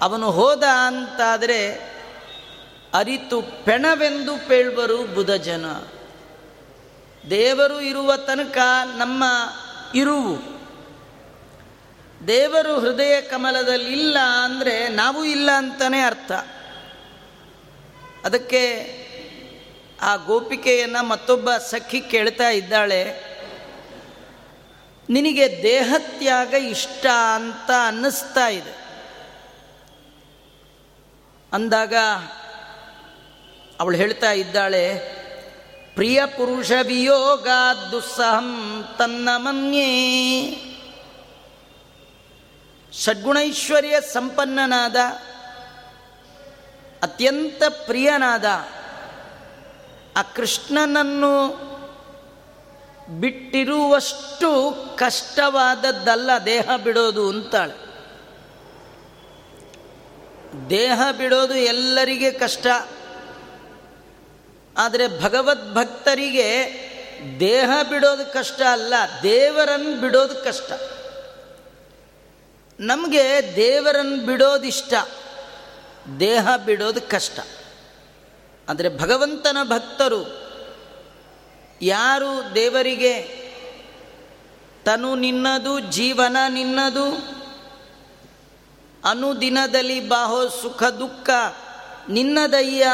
[0.02, 1.74] ಅವನು ಹೋದ ಅಂತಾದರೆ
[2.94, 5.64] ಅರಿತು ಪೆಣವೆಂದು ಪೇಳ್ಬರು ಬುಧ ಜನ
[7.24, 8.58] ದೇವರು ಇರುವ ತನಕ
[8.96, 9.24] ನಮ್ಮ
[9.94, 10.36] ಇರುವು.
[12.28, 16.32] ದೇವರು ಹೃದಯ ಕಮಲದಲ್ಲಿ ಇಲ್ಲ ಅಂದರೆ ನಾವು ಇಲ್ಲ ಅಂತಲೇ ಅರ್ಥ.
[18.24, 18.62] ಅದಕ್ಕೆ
[20.00, 23.02] ಆ ಗೋಪಿಕೆಯನ್ನು ಮತ್ತೊಬ್ಬ ಸಖಿ ಕೇಳ್ತಾ ಇದ್ದಾಳೆ,
[25.08, 28.74] ನಿನಗೆ ದೇಹತ್ಯಾಗ ಇಷ್ಟ ಅಂತ ಅನ್ನಿಸ್ತಾ ಇದೆ.
[31.52, 31.94] ಅಂದಾಗ
[33.80, 35.17] ಅವಳು ಹೇಳ್ತಾ ಇದ್ದಾಳೆ
[35.98, 37.48] ಪ್ರಿಯ ಪುರುಷ ವಿಯೋಗ
[37.90, 39.90] ದುಸ್ಸಹಂ ತನ್ನ ಮನ್ಯೇ.
[42.92, 44.96] ಷಡ್ಗುಣೈಶ್ವರ್ಯ ಸಂಪನ್ನನಾದ,
[47.02, 48.44] ಅತ್ಯಂತ ಪ್ರಿಯನಾದ
[50.16, 51.48] ಆ ಕೃಷ್ಣನನ್ನು
[53.20, 57.74] ಬಿಟ್ಟಿರುವಷ್ಟು ಕಷ್ಟವಾದದ್ದಲ್ಲ, ದೇಹ ಬಿಡೋದು ಅಂತಾಳೆ.
[60.70, 62.66] ದೇಹ ಬಿಡೋದು ಎಲ್ಲರಿಗೆ ಕಷ್ಟ.
[64.78, 66.48] ಆದರೆ ಭಗವದ್ಭಕ್ತರಿಗೆ
[67.40, 70.72] ದೇಹ ಬಿಡೋದು ಕಷ್ಟ ಅಲ್ಲ ದೇವರನ್ನು ಬಿಡೋದು ಕಷ್ಟ.
[72.80, 74.94] ನಮಗೆ ದೇವರನ್ನು ಬಿಡೋದಿಷ್ಟ,
[76.20, 77.40] ದೇಹ ಬಿಡೋದು ಕಷ್ಟ.
[78.68, 80.48] ಆದರೆ ಭಗವಂತನ ಭಕ್ತರು
[81.82, 83.14] ಯಾರು ದೇವರಿಗೆ?
[84.84, 87.38] ತನು ನಿನ್ನದು, ಜೀವನ ನಿನ್ನದು,
[89.04, 91.30] ಅನುದಿನದಲ್ಲಿ ಬಾಹೋ ಸುಖ ದುಃಖ
[92.08, 92.86] ನಿನ್ನದಯ್ಯ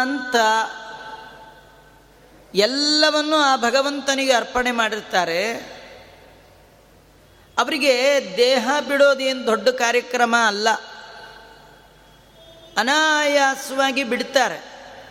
[0.00, 0.36] ಅಂತ
[2.54, 5.54] ಎಲ್ಲವನ್ನು ಆ ಭಗವಂತನಿಗೆ ಅರ್ಪಣೆ ಮಾಡಿರ್ತಾರೆ.
[7.58, 7.92] ಅವರಿಗೆ
[8.36, 10.70] ದೇಹ ಬಿಡೋದೇನು ದೊಡ್ಡ ಕಾರ್ಯಕ್ರಮ ಅಲ್ಲ.
[12.76, 14.56] ಅನಾಯಾಸವಾಗಿ ಬಿಡ್ತಾರೆ.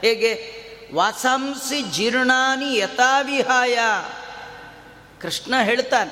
[0.02, 0.60] ಹೇಗೆ?
[0.94, 3.80] ವಾಸಾಂಸಿ ಜೀರ್ಣಾನಿ ಯಥಾವಿಹಾಯ.
[5.22, 6.12] ಕೃಷ್ಣ ಹೇಳ್ತಾನೆ,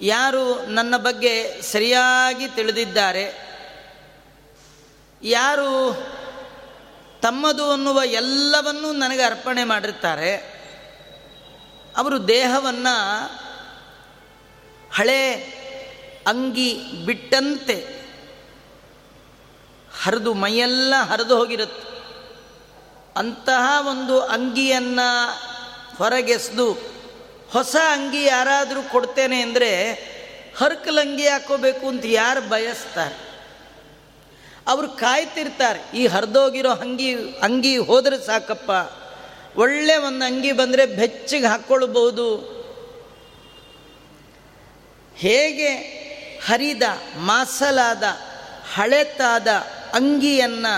[0.00, 3.56] ಯಾರು ನನ್ನ ಬಗ್ಗೆ ಸರಿಯಾಗಿ ತಿಳಿದಿದ್ದಾರೆ,
[5.22, 5.92] ಯಾರು
[7.22, 10.36] ತಮ್ಮದು ಅನ್ನುವ ಎಲ್ಲವನ್ನೂ ನನಗೆ ಅರ್ಪಣೆ ಮಾಡಿರ್ತಾರೆ.
[11.96, 12.96] ಅವರು ದೇಹವನ್ನು
[14.94, 15.34] ಹಳೆ
[16.26, 17.96] ಅಂಗಿ ಬಿಟ್ಟಂತೆ
[20.02, 21.86] ಹರಿದು ಮೈಯೆಲ್ಲ ಹರಿದು ಹೋಗಿರುತ್ತೆ.
[23.16, 25.30] ಅಂತಹ ಒಂದು ಅಂಗಿಯನ್ನು
[25.98, 26.72] ಹೊರಗೆಸೆದು
[27.50, 29.92] ಹೊಸ ಅಂಗಿ ಯಾರಾದರೂ ಕೊಡ್ತೇನೆ ಅಂದರೆ
[30.58, 33.25] ಹರ್ಕಲಂಗಿ ಹಾಕೋಬೇಕು ಅಂತ ಯಾರು ಬಯಸ್ತಾರೆ?
[34.68, 37.10] ಅವರು ಕಾಯ್ತಿರ್ತಾರೆ, ಈ ಹರಿದೋಗಿರೋ ಅಂಗಿ
[37.42, 38.70] ಅಂಗಿ ಹೋದರೆ ಸಾಕಪ್ಪ.
[39.58, 42.26] ಒಳ್ಳೆ ಒಂದು ಅಂಗಿ ಬಂದರೆ ಬೆಚ್ಚಗೆ ಹಾಕ್ಕೊಳ್ಬಹುದು
[45.16, 45.70] ಹೇಗೆ
[46.46, 46.82] ಹರಿದ,
[47.16, 48.02] ಮಾಸಲಾದ,
[48.74, 49.48] ಹಳೆತಾದ
[49.94, 50.74] ಅಂಗಿಯನ್ನು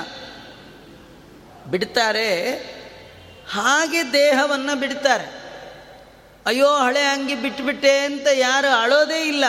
[1.71, 2.31] ಬಿಡ್ತಾರೆ,
[3.51, 5.27] ಹಾಗೆ ದೇಹವನ್ನು ಬಿಡ್ತಾರೆ.
[6.47, 9.45] ಅಯ್ಯೋ, ಹಳೆ ಅಂಗಿ ಬಿಟ್ಬಿಟ್ಟೆ ಅಂತ ಯಾರು ಅಳೋದೇ ಇಲ್ಲ.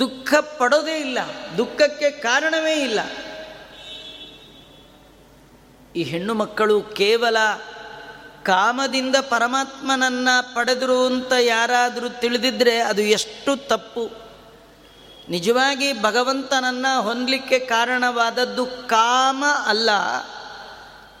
[0.00, 1.18] ದುಃಖ ಪಡೋದೇ ಇಲ್ಲ,
[1.56, 3.00] ದುಃಖಕ್ಕೆ ಕಾರಣವೇ ಇಲ್ಲ.
[5.96, 7.36] ಈ ಹೆಣ್ಣು ಮಕ್ಕಳು ಕೇವಲ
[8.42, 14.04] ಕಾಮದಿಂದ ಪರಮಾತ್ಮನನ್ನು ಪಡೆದರು ಅಂತ ಯಾರಾದರೂ ತಿಳಿದಿದ್ರೆ ಅದು ಎಷ್ಟು ತಪ್ಪು.
[15.28, 19.90] ನಿಜವಾಗಿ ಭಗವಂತನನ್ನು ಹೊಂದಲಿಕ್ಕೆ ಕಾರಣವಾದದ್ದು ಕಾಮ ಅಲ್ಲ,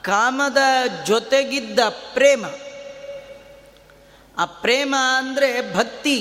[0.02, 0.58] ಕಾಮದ
[1.06, 2.44] ಜೊತೆಗಿದ್ದ ಪ್ರೇಮ.
[4.38, 6.18] ಆ ಪ್ರೇಮ ಅಂದರೆ ಭಕ್ತಿ.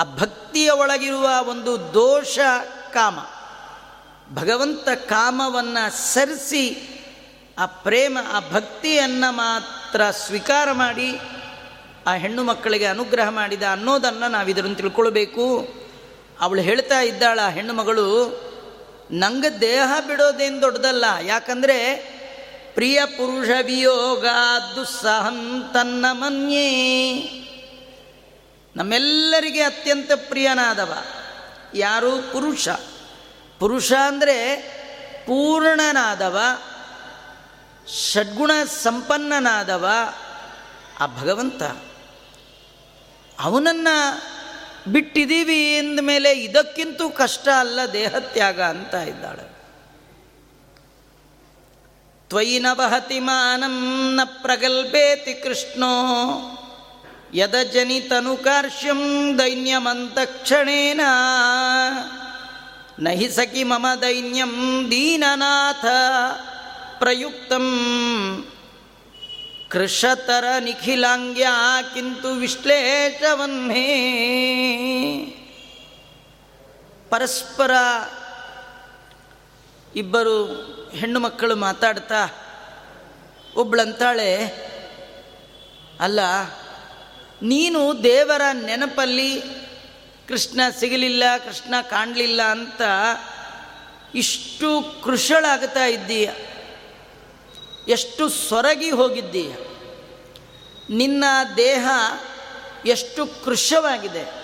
[0.00, 2.38] ಆ ಭಕ್ತಿಯ ಒಳಗಿರುವ ಒಂದು ದೋಷ
[2.92, 3.18] ಕಾಮ.
[4.34, 6.86] ಭಗವಂತ ಕಾಮವನ್ನು ಸರಿಸಿ
[7.58, 11.20] ಆ ಪ್ರೇಮ, ಆ ಭಕ್ತಿಯನ್ನು ಮಾತ್ರ ಸ್ವೀಕಾರ ಮಾಡಿ,
[12.06, 15.68] ಆ ಹೆಣ್ಣು ಮಕ್ಕಳಿಗೆ ಅನುಗ್ರಹ ಮಾಡಿದ ಅನ್ನೋದನ್ನು ನಾವು ಇದರನ್ನು ತಿಳ್ಕೊಳ್ಬೇಕು.
[16.40, 18.40] ಅವಳು ಹೇಳ್ತಾ ಇದ್ದಾಳ ಹೆಣ್ಣು ಮಗಳು,
[19.10, 21.04] ನಂಗೆ ದೇಹ ಬಿಡೋದೇನು ದೊಡ್ಡದಲ್ಲ.
[21.22, 21.94] ಯಾಕಂದರೆ
[22.74, 24.26] ಪ್ರಿಯ ಪುರುಷ ವಿಯೋಗ
[24.76, 26.66] ದುಸ್ಸಹಂ ತನ್ನ ಮನ್ಯೇ.
[28.76, 31.04] ನಮ್ಮೆಲ್ಲರಿಗೆ ಅತ್ಯಂತ ಪ್ರಿಯನಾದವ.
[31.74, 32.32] ಯಾರು?
[32.32, 32.68] ಪುರುಷ.
[33.58, 34.56] ಪುರುಷ ಅಂದರೆ
[35.26, 36.38] ಪೂರ್ಣನಾದವ,
[38.12, 38.50] ಷಡ್ಗುಣ
[38.82, 39.88] ಸಂಪನ್ನನಾದವ
[41.00, 41.62] ಆ ಭಗವಂತ.
[43.38, 44.22] ಅವನನ್ನು
[44.92, 49.60] ಬಿಟ್ಟಿದ್ದೀವಿ ಮೇಲೆ ಇದಕ್ಕಿಂತೂ ಕಷ್ಟ ಅಲ್ಲ ದೇಹತ್ಯಾಗ ಅಂತ ಇದ್ದಾಳೆ.
[52.28, 56.06] ತ್ವಯಿ ನ ವಹತಿ ಮಾನಂ ನ ಪ್ರಗಲ್ಭೇತಿ ಕೃಷ್ಣೋ.
[57.34, 59.00] ಯದಜನಿತನುಕಾರ್ಷ್ಯಂ
[59.38, 61.00] ದೈನ್ಯಮಂತಕ್ಷಣೇನ.
[62.98, 65.84] ನಹಿ ಸಖಿ ಮಮ ದೈನ್ಯಂ ದೀನನಾಥ.
[66.98, 67.66] ಪ್ರಯುಕ್ತಂ
[69.70, 71.46] ಕೃಷತರ ನಿಖಿಲಾಂಗ್ಯ
[71.94, 73.86] ಕಿಂತು ವಿಶ್ಲೇಷವನ್ನೇ.
[77.10, 77.70] ಪರಸ್ಪರ
[79.96, 80.36] ಇಬ್ಬರು
[80.92, 82.22] ಹೆಣ್ಣು ಮಕ್ಕಳು ಮಾತಾಡ್ತಾ
[83.56, 84.36] ಒಬ್ಳಂತಾಳೆ,
[86.00, 86.20] ಅಲ್ಲ
[87.42, 89.42] ನೀನು ದೇವರ ನೆನಪಲ್ಲಿ
[90.28, 92.82] ಕೃಷ್ಣ ಸಿಗಲಿಲ್ಲ, ಕೃಷ್ಣ ಕಾಣಲಿಲ್ಲ ಅಂತ
[94.14, 96.30] ಇಷ್ಟು ಕೃಷಳಾಗ್ತಾ ಇದ್ದೀಯ.
[97.88, 99.52] ಎಷ್ಟು ಸೊರಗಿ ಹೋಗಿದ್ದೀಯ.
[100.90, 101.24] ನಿನ್ನ
[101.56, 101.88] ದೇಹ
[102.86, 104.40] ಎಷ್ಟು ಕೃಶವಾಗಿದೆ.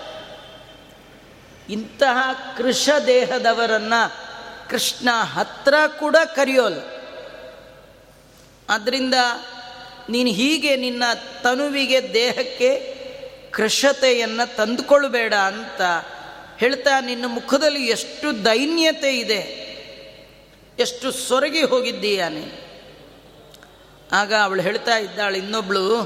[1.69, 2.17] ಇಂತಹ
[2.57, 4.27] ಕೃಷ ದೇಹದವರನ್ನು
[4.69, 6.81] ಕೃಷ್ಣ ಹತ್ರ ಕೂಡ ಕರೆಯೋಲ್ಲ.
[8.69, 9.13] ಆದ್ದರಿಂದ
[10.09, 11.03] ನೀನು ಹೀಗೆ ನಿನ್ನ
[11.43, 12.86] ತನುವಿಗೆ ದೇಹಕ್ಕೆ
[13.57, 15.81] ಕೃಷತೆಯನ್ನು ತಂದುಕೊಳ್ಬೇಡ ಅಂತ
[16.57, 19.67] ಹೇಳ್ತಾ ನಿನ್ನ ಮುಖದಲ್ಲಿ ಎಷ್ಟು ದೈನ್ಯತೆ ಇದೆ.
[20.79, 22.67] ಎಷ್ಟು ಸೊರಗಿ ಹೋಗಿದ್ದೀಯ ನೀನು
[24.11, 26.01] ಆಗ ಅವಳು ಹೇಳ್ತಾ ಇದ್ದಾಳೆ, ಇನ್ನೊಬ್ಳು,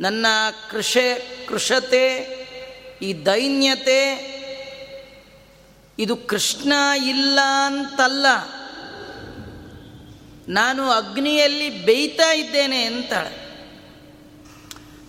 [0.00, 0.26] ನನ್ನ
[0.70, 1.14] ಕೃಷೆ,
[1.46, 2.16] ಕೃಷತೆ,
[3.02, 4.32] ಈ ದೈನ್ಯತೆ,
[5.98, 6.72] ಇದು ಕೃಷ್ಣ
[7.06, 8.26] ಇಲ್ಲ ಅಂತಲ್ಲ.
[10.48, 13.41] ನಾನು ಅಗ್ನಿಯಲ್ಲಿ ಬೇಯ್ತಾ ಇದ್ದೇನೆ ಅಂತಾಳೆ.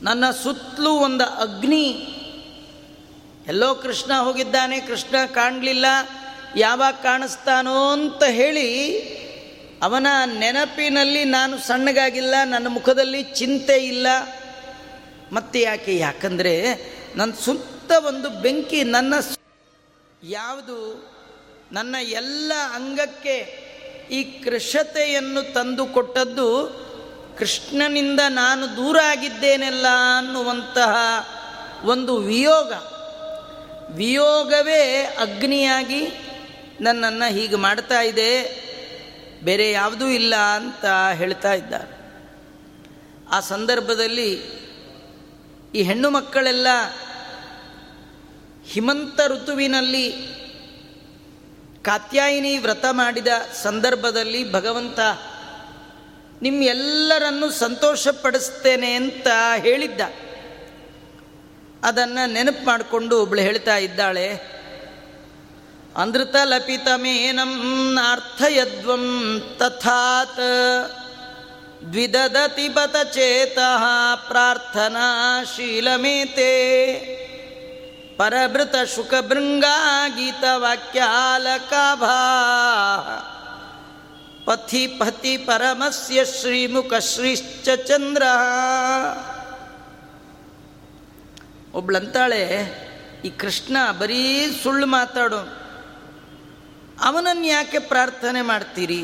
[0.03, 1.85] ನನ್ನ ಸುತ್ತಲೂ ಒಂದು ಅಗ್ನಿ.
[3.47, 5.85] ಎಲ್ಲೋ ಕೃಷ್ಣ ಹೋಗಿದ್ದಾನೆ, ಕೃಷ್ಣ ಕಾಣಲಿಲ್ಲ,
[6.55, 8.69] ಯಾವಾಗ ಕಾಣಿಸ್ತಾನೋ ಅಂತ ಹೇಳಿ
[9.81, 10.07] ಅವನ
[10.39, 14.07] ನೆನಪಿನಲ್ಲಿ ನಾನು ಸಣ್ಣಗಾಗಿಲ್ಲ, ನನ್ನ ಮುಖದಲ್ಲಿ ಚಿಂತೆ ಇಲ್ಲ.
[15.31, 16.53] ಮತ್ತೆ ಯಾಕೆ, ಯಾಕಂದರೆ
[17.15, 19.13] ನನ್ನ ಸುತ್ತ ಒಂದು ಬೆಂಕಿ ನನ್ನ
[20.23, 20.77] ಯಾವುದು?
[21.71, 23.37] ನನ್ನ ಎಲ್ಲ ಅಂಗಕ್ಕೆ
[24.11, 26.49] ಈ ಕೃಷತೆಯನ್ನು ತಂದು ಕೊಟ್ಟದ್ದು
[27.37, 29.85] ಕೃಷ್ಣನಿಂದ ನಾನು ದೂರ ಆಗಿದ್ದೇನೆಲ್ಲ
[30.17, 30.95] ಅನ್ನುವಂತಹ
[31.83, 32.73] ಒಂದು ವಿಯೋಗ.
[33.93, 36.07] ವಿಯೋಗವೇ ಅಗ್ನಿಯಾಗಿ
[36.81, 38.63] ನನ್ನನ್ನು ಹೀಗೆ ಮಾಡ್ತಾ ಇದೆ,
[39.43, 41.93] ಬೇರೆ ಯಾವುದೂ ಇಲ್ಲ ಅಂತ ಹೇಳ್ತಾ ಇದ್ದಾರೆ.
[43.29, 44.33] ಆ ಸಂದರ್ಭದಲ್ಲಿ
[45.75, 46.67] ಈ ಹೆಣ್ಣು ಮಕ್ಕಳೆಲ್ಲ
[48.65, 50.11] ಹಿಮಂತ ಋತುವಿನಲ್ಲಿ
[51.81, 53.27] ಕಾತ್ಯಾಯಿನಿ ವ್ರತ ಮಾಡಿದ
[53.63, 54.99] ಸಂದರ್ಭದಲ್ಲಿ ಭಗವಂತ
[56.43, 59.27] ನಿಮ್ಮೆಲ್ಲರನ್ನು ಸಂತೋಷಪಡಿಸ್ತೇನೆ ಅಂತ
[59.57, 60.01] ಹೇಳಿದ್ದ.
[61.83, 64.53] ಅದನ್ನು ನೆನಪು ಮಾಡಿಕೊಂಡು ಒಬ್ಳು ಹೇಳ್ತಾ ಇದ್ದಾಳೆ,
[65.97, 67.51] ಅನೃತ ಲಪಿತಮೇನಂ
[68.11, 69.05] ಅರ್ಥಯದ್ವಂ
[69.59, 70.37] ತಥಾತ್
[71.91, 73.83] ದ್ವಿದದತಿ ಬತ ಚೇತಃ
[74.15, 74.93] ಪ್ರಾರ್ಥನಾಶೀಲಮೇತೆ
[78.17, 80.99] ಪರಭೃತ ಶುಕಭೃಂಗಾ ಗೀತವಾಕ್ಯಾಲಕಾಭಾ
[84.45, 88.23] ಪಥಿ ಪತಿ ಪರಮಸ್ಯ ಶ್ರೀಮುಖ ಶ್ರೀಶ್ಚ ಚಂದ್ರ.
[91.73, 92.43] ಒಬ್ಳಂತಾಳೆ,
[93.25, 95.39] ಈ ಕೃಷ್ಣ ಬರೀ ಸುಳ್ಳು ಮಾತಾಡು.
[97.01, 99.03] ಅವನನ್ನು ಯಾಕೆ ಪ್ರಾರ್ಥನೆ ಮಾಡ್ತೀರಿ?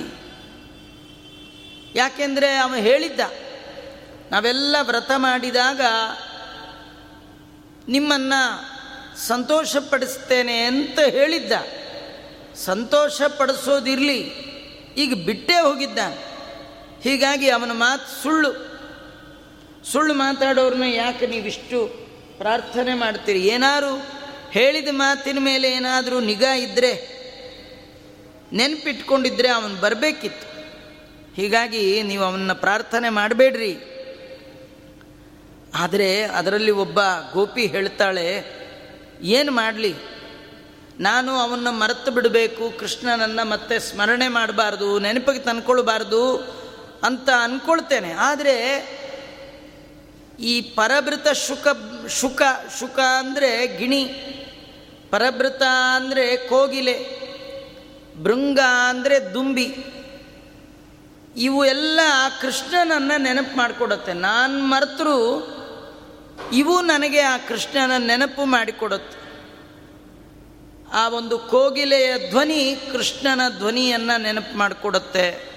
[1.96, 3.20] ಯಾಕೆಂದರೆ ಅವನು ಹೇಳಿದ್ದ,
[4.32, 5.82] ನಾವೆಲ್ಲ ವ್ರತ ಮಾಡಿದಾಗ
[7.88, 8.42] ನಿಮ್ಮನ್ನು
[9.28, 11.54] ಸಂತೋಷಪಡಿಸ್ತೇನೆ ಅಂತ ಹೇಳಿದ್ದ.
[12.56, 14.49] ಸಂತೋಷಪಡಿಸೋದಿರಲಿ
[14.98, 16.16] ಈಗ ಬಿಟ್ಟೇ ಹೋಗಿದ್ದಾನೆ
[17.02, 18.52] ಹೀಗಾಗಿ ಅವನ ಮಾತು ಸುಳ್ಳು.
[19.92, 21.88] ಸುಳ್ಳು ಮಾತಾಡೋರನ್ನ ಯಾಕೆ ನೀವಿಷ್ಟು
[22.38, 23.48] ಪ್ರಾರ್ಥನೆ ಮಾಡ್ತೀರಿ?
[23.48, 24.20] ಏನಾರು
[24.52, 27.20] ಹೇಳಿದ ಮಾತಿನ ಮೇಲೆ ಏನಾದರೂ ನಿಗಾ ಇದ್ದರೆ
[28.54, 30.50] ನೆನಪಿಟ್ಕೊಂಡಿದ್ರೆ ಅವನು ಬರಬೇಕಿತ್ತು.
[31.36, 33.78] ಹೀಗಾಗಿ ನೀವು ಅವನ್ನ ಪ್ರಾರ್ಥನೆ ಮಾಡಬೇಡ್ರಿ.
[35.76, 37.00] ಆದರೆ ಅದರಲ್ಲಿ ಒಬ್ಬ
[37.34, 38.46] ಗೋಪಿ ಹೇಳ್ತಾಳೆ,
[39.22, 39.96] ಏನು ಮಾಡಲಿ?
[41.00, 46.24] ನಾನು ಅವನ್ನು ಮರೆತು ಬಿಡಬೇಕು, ಕೃಷ್ಣನನ್ನು ಮತ್ತೆ ಸ್ಮರಣೆ ಮಾಡಬಾರ್ದು, ನೆನಪಿಗೆ ತಂದ್ಕೊಳ್ಬಾರ್ದು
[47.04, 48.56] ಅಂತ ಅಂದ್ಕೊಳ್ತೇನೆ ಆದರೆ
[50.40, 51.68] ಈ ಪರಭೃತ ಶುಕ
[52.08, 52.42] ಶುಕ
[52.80, 54.04] ಶುಕ ಅಂದರೆ ಗಿಣಿ,
[55.12, 55.62] ಪರಭೃತ
[55.96, 56.98] ಅಂದರೆ ಕೋಗಿಲೆ,
[58.24, 59.70] ಭೃಂಗ ಅಂದರೆ ದುಂಬಿ,
[61.36, 62.00] ಇವು ಎಲ್ಲ
[62.42, 64.14] ಕೃಷ್ಣನನ್ನು ನೆನಪು ಮಾಡಿಕೊಡುತ್ತೆ.
[64.14, 65.18] ನಾನು ಮರೆತರೂ
[66.54, 69.19] ಇವು ನನಗೆ ಆ ಕೃಷ್ಣನ ನೆನಪು ಮಾಡಿಕೊಡುತ್ತೆ.
[70.94, 75.50] ಆ ಒಂದು ಕೋಗಿಲೆಯ ಧ್ವನಿ ಕೃಷ್ಣನ ಧ್ವನಿಯನ್ನು ನೆನಪು ಮಾಡಿಕೊಡುತ್ತೆ.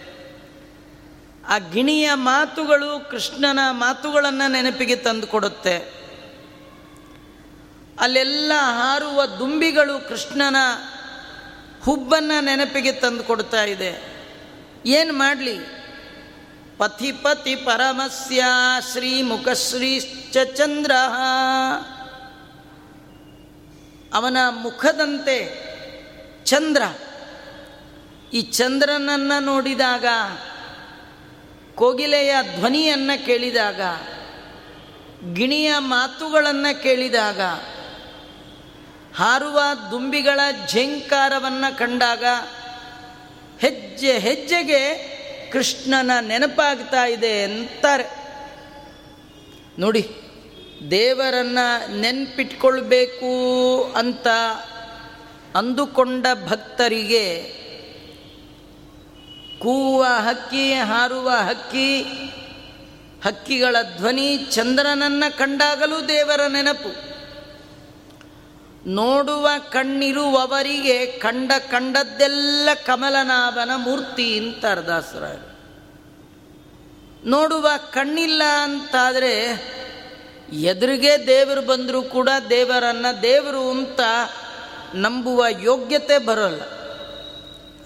[1.49, 6.03] ಆ ಗಿಣಿಯ ಮಾತುಗಳು ಕೃಷ್ಣನ ಮಾತುಗಳನ್ನು ನೆನಪಿಗೆ ತಂದು ಕೊಡುತ್ತೆ.
[8.01, 10.57] ಅಲ್ಲೆಲ್ಲ ಹಾರುವ ದುಂಬಿಗಳು ಕೃಷ್ಣನ
[11.85, 14.13] ಹುಬ್ಬನ್ನು ನೆನಪಿಗೆ ತಂದು ಕೊಡ್ತಾ ಇದೆ.
[14.87, 15.59] ಏನು ಮಾಡಲಿ?
[16.79, 18.45] ಪಥಿ ಪತಿ ಪರಮಸ್ಯ
[18.93, 19.23] ಶ್ರೀ
[20.55, 20.91] ಚಂದ್ರ.
[24.13, 25.63] ಅವನ ಮುಖದಂತೆ
[26.45, 26.83] ಚಂದ್ರ.
[28.33, 30.05] ಈ ಚಂದ್ರನನ್ನು ನೋಡಿದಾಗ,
[31.75, 33.81] ಕೋಗಿಲೆಯ ಧ್ವನಿಯನ್ನು ಕೇಳಿದಾಗ,
[35.35, 37.41] ಗಿಣಿಯ ಮಾತುಗಳನ್ನು ಕೇಳಿದಾಗ,
[39.17, 39.61] ಹಾರುವ
[39.91, 42.25] ದುಂಬಿಗಳ ಝೇಂಕಾರವನ್ನು ಕಂಡಾಗ
[43.61, 45.13] ಹೆಜ್ಜೆ ಹೆಜ್ಜೆಗೆ
[45.51, 48.05] ಕೃಷ್ಣನ ನೆನಪಾಗ್ತಾ ಇದೆ ಅಂತಾರೆ.
[49.79, 50.22] ನೋಡಿ
[50.91, 53.33] ದೇವರನ್ನು ನೆನ್ಪಿಟ್ಕೊಳ್ಬೇಕು
[53.97, 54.29] ಅಂತ
[55.57, 57.43] ಅಂದುಕೊಂಡ ಭಕ್ತರಿಗೆ
[59.59, 62.03] ಕೂವ ಹಕ್ಕಿ, ಹಾರುವ ಹಕ್ಕಿ,
[63.25, 67.13] ಹಕ್ಕಿಗಳ ಧ್ವನಿ ಚಂದ್ರನನ್ನು ಕಂಡಾಗಲೂ ದೇವರ ನೆನಪು.
[68.87, 75.37] ನೋಡುವ ಕಣ್ಣಿರುವವರಿಗೆ ಕಂಡ ಕಂಡದ್ದೆಲ್ಲ ಕಮಲನಾಭನ ಮೂರ್ತಿ ಅಂತ ಅರ್ದಾಸರ
[77.25, 79.33] ನೋಡುವ ಕಣ್ಣಿಲ್ಲ ಅಂತಾದರೆ
[80.53, 84.01] ಎದುರಿಗೆ ದೇವರು ಬಂದರೂ ಕೂಡ ದೇವರನ್ನು ದೇವರು ಅಂತ
[84.95, 86.63] ನಂಬುವ ಯೋಗ್ಯತೆ ಬರೋಲ್ಲ.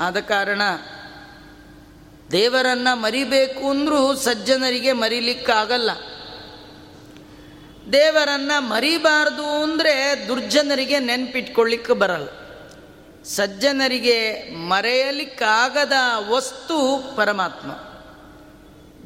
[0.01, 0.63] ಆದ ಕಾರಣ
[2.33, 5.91] ದೇವರನ್ನು ಮರಿಬೇಕು ಅಂದರೂ ಸಜ್ಜನರಿಗೆ ಮರಿಲಿಕ್ಕಾಗಲ್ಲ.
[7.93, 12.29] ದೇವರನ್ನು ಮರಿಬಾರ್ದು ಅಂದರೆ ದುರ್ಜನರಿಗೆ ನೆನ್ಪಿಟ್ಕೊಳ್ಳಿಕ್ಕೆ ಬರಲ್ಲ.
[13.25, 15.93] ಸಜ್ಜನರಿಗೆ ಮರೆಯಲಿಕ್ಕಾಗದ
[16.29, 17.96] ವಸ್ತು ಪರಮಾತ್ಮ.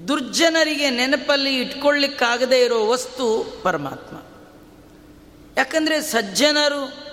[0.09, 4.17] ದುರ್ಜನರಿಗೆ ನೆನಪಲ್ಲಿ ಇಟ್ಕೊಳ್ಳಿಕ್ಕಾಗದೆ ಇರೋ ವಸ್ತು ಪರಮಾತ್ಮ.
[5.57, 7.11] ಯಾಕಂದರೆ ಸಜ್ಜನರು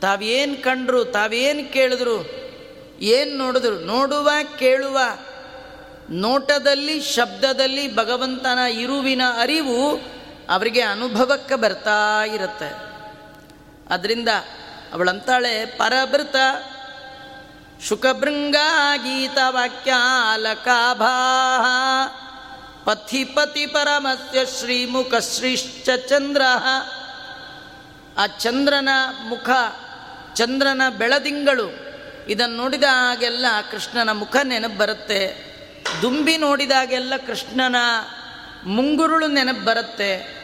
[0.00, 2.30] ತಾವೇನು ಕಂಡ್ರು, ತಾವೇನು ಕೇಳಿದ್ರು,
[3.00, 4.98] ಏನು ನೋಡಿದ್ರು, ನೋಡುವ, ಕೇಳುವ
[6.10, 9.96] ನೋಟದಲ್ಲಿ, ಶಬ್ದದಲ್ಲಿ ಭಗವಂತನ ಇರುವಿನ ಅರಿವು
[10.48, 12.74] ಅವರಿಗೆ ಅನುಭವಕ್ಕೆ ಬರ್ತಾ ಇರುತ್ತೆ.
[13.90, 14.28] ಅದರಿಂದ
[14.92, 16.36] ಅವಳಂತಾಳೆ ಪರಭೃತ
[23.66, 26.42] ಪರಮಸ್ಯ ಶ್ರೀಮುಖ ಶ್ರೀಶ್ಚ ಚಂದ್ರ
[28.18, 28.88] ಆ ಚಂದ್ರನ
[29.28, 29.50] ಮುಖ,
[30.34, 31.88] ಚಂದ್ರನ ಬೆಳದಿಂಗಳು
[32.28, 35.48] ಇದನ್ನು ನೋಡಿದಾಗೆಲ್ಲ ಕೃಷ್ಣನ ಮುಖ ನೆನಪು ಬರುತ್ತೆ.
[36.02, 37.76] ದುಂಬಿ ನೋಡಿದಾಗೆಲ್ಲ ಕೃಷ್ಣನ
[38.66, 40.38] ಮುಂಗುರುಳು ನೆನಪು ಬರುತ್ತೆ.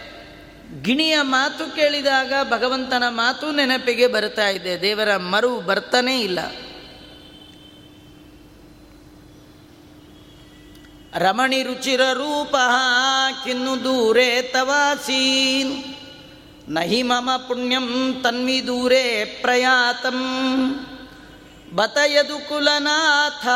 [0.83, 4.81] ಗಿಣಿಯ ಮಾತು ಕೇಳಿದಾಗ ಭಗವಂತನ ಮಾತು ನೆನಪಿಗೆ ಬರ್ತಾ ಇದೆ.
[4.81, 6.39] ದೇವರ ಮರು ಬರ್ತಾನೇ ಇಲ್ಲ.
[11.17, 12.57] ರಮಣಿ ರುಚಿರ ರೂಪ
[13.45, 15.95] ಕಿನ್ನು ದೂರೇ ತವಾಸೀನ್
[16.75, 20.19] ನಹಿ ಮಮ ಪುಣ್ಯಂ ತನ್ವಿ ದೂರೇ ಪ್ರಯಾತಂ.
[21.75, 23.47] ಬತಯದು ಕುಲನಾಥ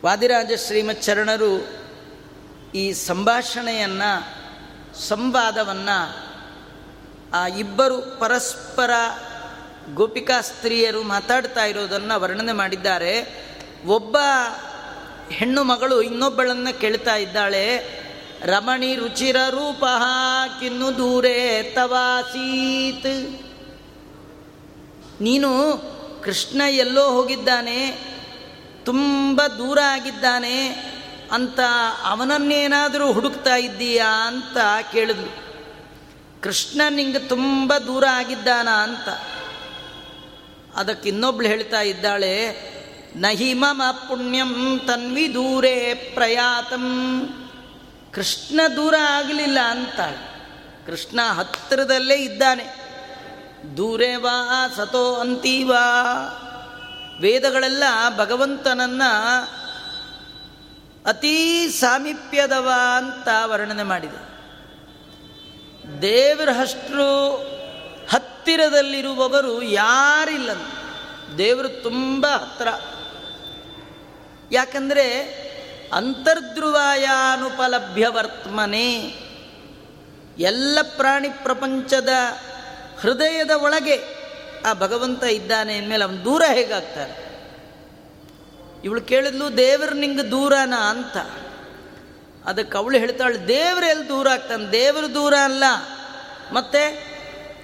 [0.04, 1.78] ವಾದಿರಾಜ ಶ್ರೀಮಚ್ಚರಣರು
[2.74, 4.38] ಈ ಸಂಭಾಷಣೆಯನ್ನು,
[4.98, 6.28] ಸಂವಾದವನ್ನು
[7.34, 8.90] ಆ ಇಬ್ಬರು ಪರಸ್ಪರ
[9.94, 13.44] ಗೋಪಿಕಾ ಸ್ತ್ರೀಯರು ಮಾತಾಡ್ತಾ ಇರೋದನ್ನು ವರ್ಣನೆ ಮಾಡಿದ್ದಾರೆ.
[13.86, 14.16] ಒಬ್ಬ
[15.30, 17.98] ಹೆಣ್ಣು ಮಗಳು ಇನ್ನೊಬ್ಬಳನ್ನು ಕೇಳ್ತಾ ಇದ್ದಾಳೆ.
[18.44, 19.84] ರಮಣಿ ರುಚಿರ ರೂಪ
[20.60, 23.40] ಕಿನ್ನು ದೂರೇ ತವಾಸೀತ್.
[25.20, 25.50] ನೀನು
[26.24, 27.90] ಕೃಷ್ಣ ಎಲ್ಲೋ ಹೋಗಿದ್ದಾನೆ,
[28.84, 30.88] ತುಂಬ ದೂರ ಆಗಿದ್ದಾನೆ
[31.32, 31.60] ಅಂತ
[32.04, 34.56] ಅವನನ್ನೇನಾದರೂ ಹುಡುಕ್ತಾ ಇದ್ದೀಯಾ ಅಂತ
[34.92, 35.48] ಕೇಳಿದ್ಲು.
[36.42, 39.08] ಕೃಷ್ಣ ನಿಂಗೆ ತುಂಬ ದೂರ ಆಗಿದ್ದಾನ ಅಂತ.
[40.76, 42.52] ಅದಕ್ಕೆ ಇನ್ನೊಬ್ಳು ಹೇಳ್ತಾ ಇದ್ದಾಳೆ
[43.16, 46.84] ನಹಿ ಮಮ ಪುಣ್ಯಂ ತನ್ವಿ ದೂರೇ ಪ್ರಯಾತಂ.
[48.14, 50.38] ಕೃಷ್ಣ ದೂರ ಆಗಲಿಲ್ಲ ಅಂತಾಳೆ.
[50.86, 52.88] ಕೃಷ್ಣ ಹತ್ತಿರದಲ್ಲೇ ಇದ್ದಾನೆ.
[53.76, 56.04] ದೂರೇ ವಾ, ಸತೋ ಅಂತೀವಾ?
[57.20, 57.82] ವೇದಗಳೆಲ್ಲ
[58.16, 59.67] ಭಗವಂತನನ್ನು
[61.06, 64.28] ಅತೀ ಸಾಮೀಪ್ಯದವ ಅಂತ ವರ್ಣನೆ ಮಾಡಿದೆ.
[66.02, 67.36] ದೇವರ ಅಷ್ಟರು
[68.10, 70.50] ಹತ್ತಿರದಲ್ಲಿರುವವರು ಯಾರಿಲ್ಲ
[71.38, 72.68] ದೇವರು ತುಂಬ ಹತ್ತಿರ
[74.52, 75.38] ಯಾಕಂದರೆ
[75.92, 79.14] ಅಂತರ್ಧ್ರುವಾಯಾನುಪಲಭ್ಯ ವರ್ತಮನೆ
[80.38, 82.08] ಎಲ್ಲ ಪ್ರಾಣಿ ಪ್ರಪಂಚದ
[83.00, 84.18] ಹೃದಯದ ಒಳಗೆ
[84.66, 87.27] ಆ ಭಗವಂತ ಇದ್ದಾನೆ ಅಂದಮೇಲೆ ಅವನು ದೂರ ಹೇಗಾಗ್ತಾರೆ
[88.88, 91.16] ಇವಳು ಕೇಳಿದ್ಲು, ದೇವರು ನಿಂಗೆ ದೂರನ ಅಂತ.
[92.46, 94.72] ಅದಕ್ಕೆ ಅವಳು ಹೇಳ್ತಾಳೆ, ದೇವರು ಎಲ್ಲಿ ದೂರ ಆಗ್ತಾನೆ?
[94.72, 95.64] ದೇವರು ದೂರ ಅಲ್ಲ.
[96.52, 96.82] ಮತ್ತೆ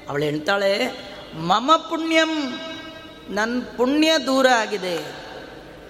[0.09, 0.72] ಅವಳು ಹೇಳ್ತಾಳೆ,
[1.35, 2.61] ಮಮ ಪುಣ್ಯಂ
[3.31, 4.95] ನನ್ನ ಪುಣ್ಯ ದೂರ ಆಗಿದೆ.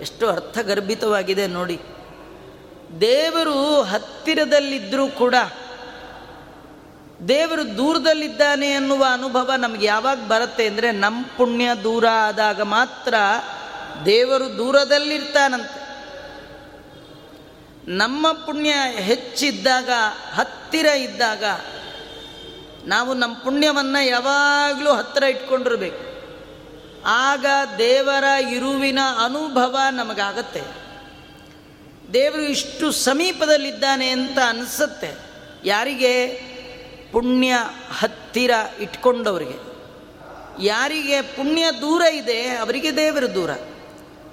[0.01, 1.81] ಎಷ್ಟು ಅರ್ಥಗರ್ಭಿತವಾಗಿದೆ ನೋಡಿ.
[3.01, 5.35] ದೇವರು ಹತ್ತಿರದಲ್ಲಿದ್ದರೂ ಕೂಡ,
[7.29, 13.15] ದೇವರು ದೂರದಲ್ಲಿದ್ದಾನೆ ಅನ್ನುವ ಅನುಭವ ನಮ್ಗೆ ಯಾವಾಗ ಬರುತ್ತೆ ಅಂದರೆ ನಮ್ಮ ಪುಣ್ಯ ದೂರ ಆದಾಗ ಮಾತ್ರ
[14.05, 15.85] ದೇವರು ದೂರದಲ್ಲಿರ್ತಾನಂತೆ.
[17.91, 19.91] ನಮ್ಮ ಪುಣ್ಯ ಹೆಚ್ಚಿದ್ದಾಗ,
[20.35, 21.45] ಹತ್ತಿರ ಇದ್ದಾಗ,
[22.87, 26.15] ನಾವು ನಮ್ಮ ಪುಣ್ಯವನ್ನು ಯಾವಾಗಲೂ ಹತ್ತಿರ ಇಟ್ಕೊಂಡಿರ್ಬೇಕು.
[27.07, 27.47] ಆಗ
[27.79, 30.61] ದೇವರ ಇರುವಿನ ಅನುಭವ ನಮಗಾಗತ್ತೆ.
[32.13, 35.15] ದೇವರು ಇಷ್ಟು ಸಮೀಪದಲ್ಲಿದ್ದಾನೆ ಅಂತ ಅನಿಸುತ್ತೆ.
[35.65, 36.27] ಯಾರಿಗೆ?
[37.13, 37.55] ಪುಣ್ಯ
[37.99, 39.75] ಹತ್ತಿರ ಇಟ್ಕೊಂಡವರಿಗೆ.
[40.65, 43.51] ಯಾರಿಗೆ ಪುಣ್ಯ ದೂರ ಇದೆ, ಅವರಿಗೆ ದೇವರು ದೂರ.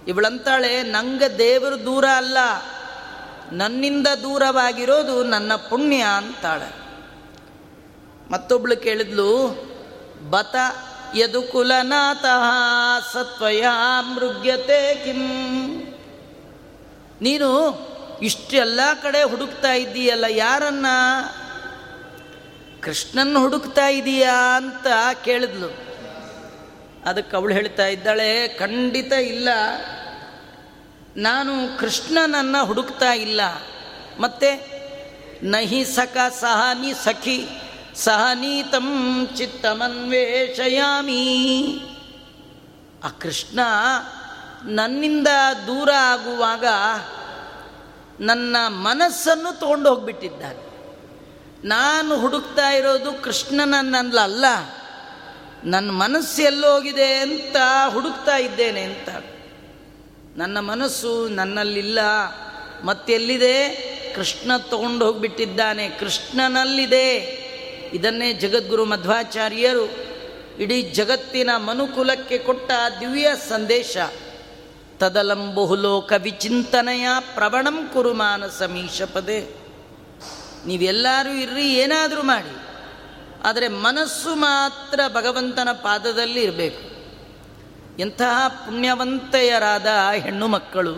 [0.07, 2.37] ಇವಳಂತಾಳೆ, ನಂಗೆ ದೇವರು ದೂರ ಅಲ್ಲ.
[3.51, 6.81] ನನ್ನಿಂದ ದೂರವಾಗಿರೋದು ನನ್ನ ಪುಣ್ಯ ಅಂತಾಳೆ.
[8.31, 9.47] ಮತ್ತೊಬ್ಳು ಕೇಳಿದ್ಲು,
[10.29, 10.55] ಬತ
[11.15, 12.25] ಯದುಕುಲನಾಥ
[13.13, 13.65] ಸತ್ವಯ
[14.01, 15.17] ಮೃಗ್ಯತೆ ಕಿಂ.
[17.21, 17.77] ನೀನು
[18.21, 20.85] ಇಷ್ಟೆಲ್ಲ ಕಡೆ ಹುಡುಕ್ತಾ ಇದ್ದೀಯಲ್ಲ, ಯಾರನ್ನ?
[22.81, 24.57] ಕೃಷ್ಣನ್ ಹುಡುಕ್ತಾ ಇದೀಯಾ?
[24.57, 24.87] ಅಂತ
[25.25, 25.90] ಕೇಳಿದ್ಲು.
[27.05, 29.49] ಅದಕ್ಕೆ ಅವಳು ಹೇಳ್ತಾ ಇದ್ದಾಳೆ, ಖಂಡಿತ ಇಲ್ಲ.
[31.17, 33.41] ನಾನು ಕೃಷ್ಣನನ್ನು ಹುಡುಕ್ತಾ ಇಲ್ಲ.
[34.19, 34.81] ಮತ್ತೆ,
[35.43, 37.47] ನಹಿ ಸಖ ಸಹನಿ ಸಖಿ
[37.95, 40.21] ಸಹನೀತಂ ಚಿತ್ತಮನ್ವೇಷಯಾಮಿ.
[43.03, 43.59] ಆ ಕೃಷ್ಣ
[44.65, 45.27] ನನ್ನಿಂದ
[45.67, 46.65] ದೂರ ಆಗುವಾಗ
[48.19, 50.71] ನನ್ನ ಮನಸ್ಸನ್ನು ತಗೊಂಡು ಹೋಗ್ಬಿಟ್ಟಿದ್ದಾನೆ.
[51.67, 54.39] ನಾನು ಹುಡುಕ್ತಾ ಇರೋದು ಕೃಷ್ಣನನ್ನಲ್ಲ
[55.63, 57.55] ನನ್ನ ಮನಸ್ಸು ಎಲ್ಲೋಗಿದೆ ಅಂತ
[57.89, 59.09] ಹುಡುಕ್ತಾ ಇದ್ದೇನೆ ಅಂತ.
[60.37, 61.99] ನನ್ನ ಮನಸ್ಸು ನನ್ನಲ್ಲಿಲ್ಲ,
[62.83, 63.69] ಮತ್ತೆಲ್ಲಿದೆ?
[64.15, 65.89] ಕೃಷ್ಣ ತಗೊಂಡು ಹೋಗ್ಬಿಟ್ಟಿದ್ದಾನೆ.
[65.89, 67.41] ಕೃಷ್ಣನಲ್ಲಿದೆ.
[67.93, 70.11] ಇದನ್ನೇ ಜಗದ್ಗುರು ಮಧ್ವಾಚಾರ್ಯರು
[70.59, 73.97] ಇಡೀ ಜಗತ್ತಿನ ಮನುಕುಲಕ್ಕೆ ಕೊಟ್ಟ ದಿವ್ಯ ಸಂದೇಶ.
[74.97, 79.55] ತದಲಂಬುಹು ಲೋಕ ವಿಚಿಂತನೆಯ ಪ್ರವಣಂ ಕುರುಮಾನ ಸಮೀಶ ಪದೇ
[80.65, 82.60] ನೀವೆಲ್ಲರೂ ಇರ್ರಿ, ಏನಾದರೂ ಮಾಡಿ.
[83.43, 86.91] ಆದರೆ ಮನಸ್ಸು ಮಾತ್ರ ಭಗವಂತನ ಪಾದದಲ್ಲಿ ಇರಬೇಕು.
[87.99, 90.93] ಎಂತಹ ಪುಣ್ಯವಂತೆಯರಾದ ಹೆಣ್ಣು ಮಕ್ಕಳು,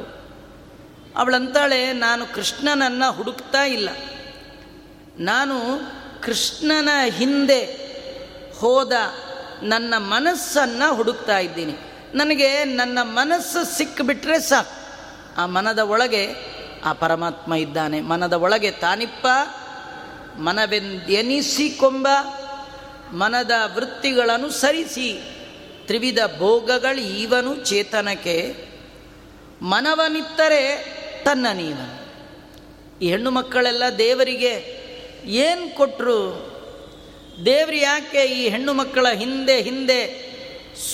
[1.17, 3.89] ಅವಳಂತಾಳೆ, ನಾನು ಕೃಷ್ಣನನ್ನು ಹುಡುಕ್ತಾ ಇಲ್ಲ.
[5.19, 5.55] ನಾನು
[6.23, 7.61] ಕೃಷ್ಣನ ಹಿಂದೆ
[8.59, 8.91] ಹೋದ
[9.63, 11.75] ನನ್ನ ಮನಸ್ಸನ್ನು ಹುಡುಕ್ತಾ ಇದ್ದೀನಿ.
[12.15, 14.75] ನನಗೆ ನನ್ನ ಮನಸ್ಸು ಸಿಕ್ಕಿಬಿಟ್ರೆ ಸಾಕು.
[15.41, 16.35] ಆ ಮನದ ಒಳಗೆ
[16.85, 18.01] ಆ ಪರಮಾತ್ಮ ಇದ್ದಾನೆ.
[18.01, 19.27] ಮನದ ಒಳಗೆ ತಾನಿಪ್ಪ
[20.37, 22.07] ಮನವೆಂದೆನಿಸಿಕೊಂಬ
[23.11, 25.21] ಮನದ ವೃತ್ತಿಗಳನುಸರಿಸಿ
[25.85, 28.55] ತ್ರಿವಿಧ ಭೋಗಗಳು ಇವನು ಚೇತನಕ್ಕೆ.
[29.61, 32.03] ಮನವನಿತ್ತರೆ ತನ್ನ ನೀವನು.
[33.01, 34.83] ಈ ಹೆಣ್ಣು ಮಕ್ಕಳೆಲ್ಲ ದೇವರಿಗೆ
[35.25, 36.53] ಏನು ಕೊಟ್ಟರು
[37.45, 40.33] ದೇವ್ರು ಯಾಕೆ ಈ ಹೆಣ್ಣು ಮಕ್ಕಳ ಹಿಂದೆ ಹಿಂದೆ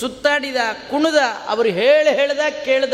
[0.00, 0.56] ಸುತ್ತಾಡಿದ,
[0.90, 1.14] ಕುಣಿದ,
[1.46, 2.92] ಅವರು ಹೇಳಿ ಹೇಳ್ದ, ಕೇಳ್ದ?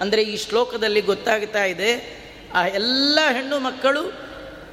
[0.00, 2.18] ಅಂದರೆ ಈ ಶ್ಲೋಕದಲ್ಲಿ ಗೊತ್ತಾಗ್ತಾ ಇದೆ,
[2.54, 4.27] ಆ ಎಲ್ಲ ಹೆಣ್ಣು ಮಕ್ಕಳು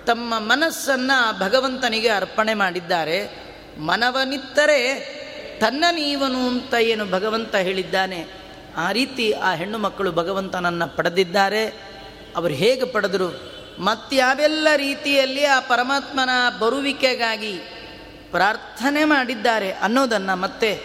[0.05, 3.45] ತಮ್ಮ ಮನಸ್ಸನ್ನು ಭಗವಂತನಿಗೆ ಅರ್ಪಣೆ ಮಾಡಿದ್ದಾರೆ.
[3.79, 4.99] ಮನವನಿತ್ತರೆ
[5.59, 8.25] ತನ್ನ ನೀವನು ಅಂತ ಏನು ಭಗವಂತ ಹೇಳಿದ್ದಾನೆ.
[8.77, 11.67] ಆ ರೀತಿ ಆ ಹೆಣ್ಣು ಮಕ್ಕಳು ಭಗವಂತನನ್ನು ಪಡೆದಿದ್ದಾರೆ.
[12.35, 13.55] ಅವರು ಹೇಗೆ ಪಡೆದರು?
[13.79, 17.57] ಮತ್ತಾವೆಲ್ಲ ರೀತಿಯಲ್ಲಿ ಆ ಪರಮಾತ್ಮನ ಬರುವಿಕೆಗಾಗಿ
[18.31, 20.81] ಪ್ರಾರ್ಥನೆ ಮಾಡಿದ್ದಾರೆ ಅನ್ನೋದನ್ನು ಮತ್ತೆ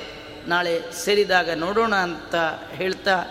[0.47, 2.35] ನಾಳೆ ಸೇರಿದಾಗ ನೋಡೋಣ ಅಂತ
[2.73, 3.25] ಹೇಳ್ತಾ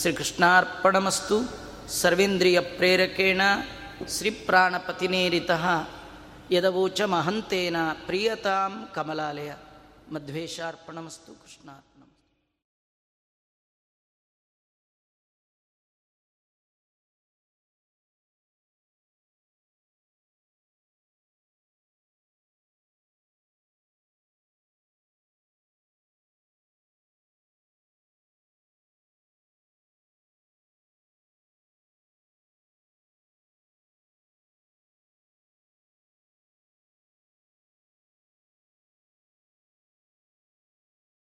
[0.00, 1.62] ಶ್ರೀಕೃಷ್ಣಾರ್ಪಣಮಸ್ತು.
[1.88, 3.42] ಸರ್ವೇಂದ್ರಿಯ ಪ್ರೇರಕೇಣ.
[4.08, 5.50] ಶ್ರೀಪ್ರಾಣಪತಿನೇರಿತ
[6.50, 7.76] ಯದವೋಚ ಮಹಂತೇನ
[8.06, 9.52] ಪ್ರಿಯತಾಂ ಕಮಲಾಲಯ.
[10.12, 11.70] ಮಧ್ವೇಶಾರ್ಪಣಮಸ್ತು ಕೃಷ್ಣ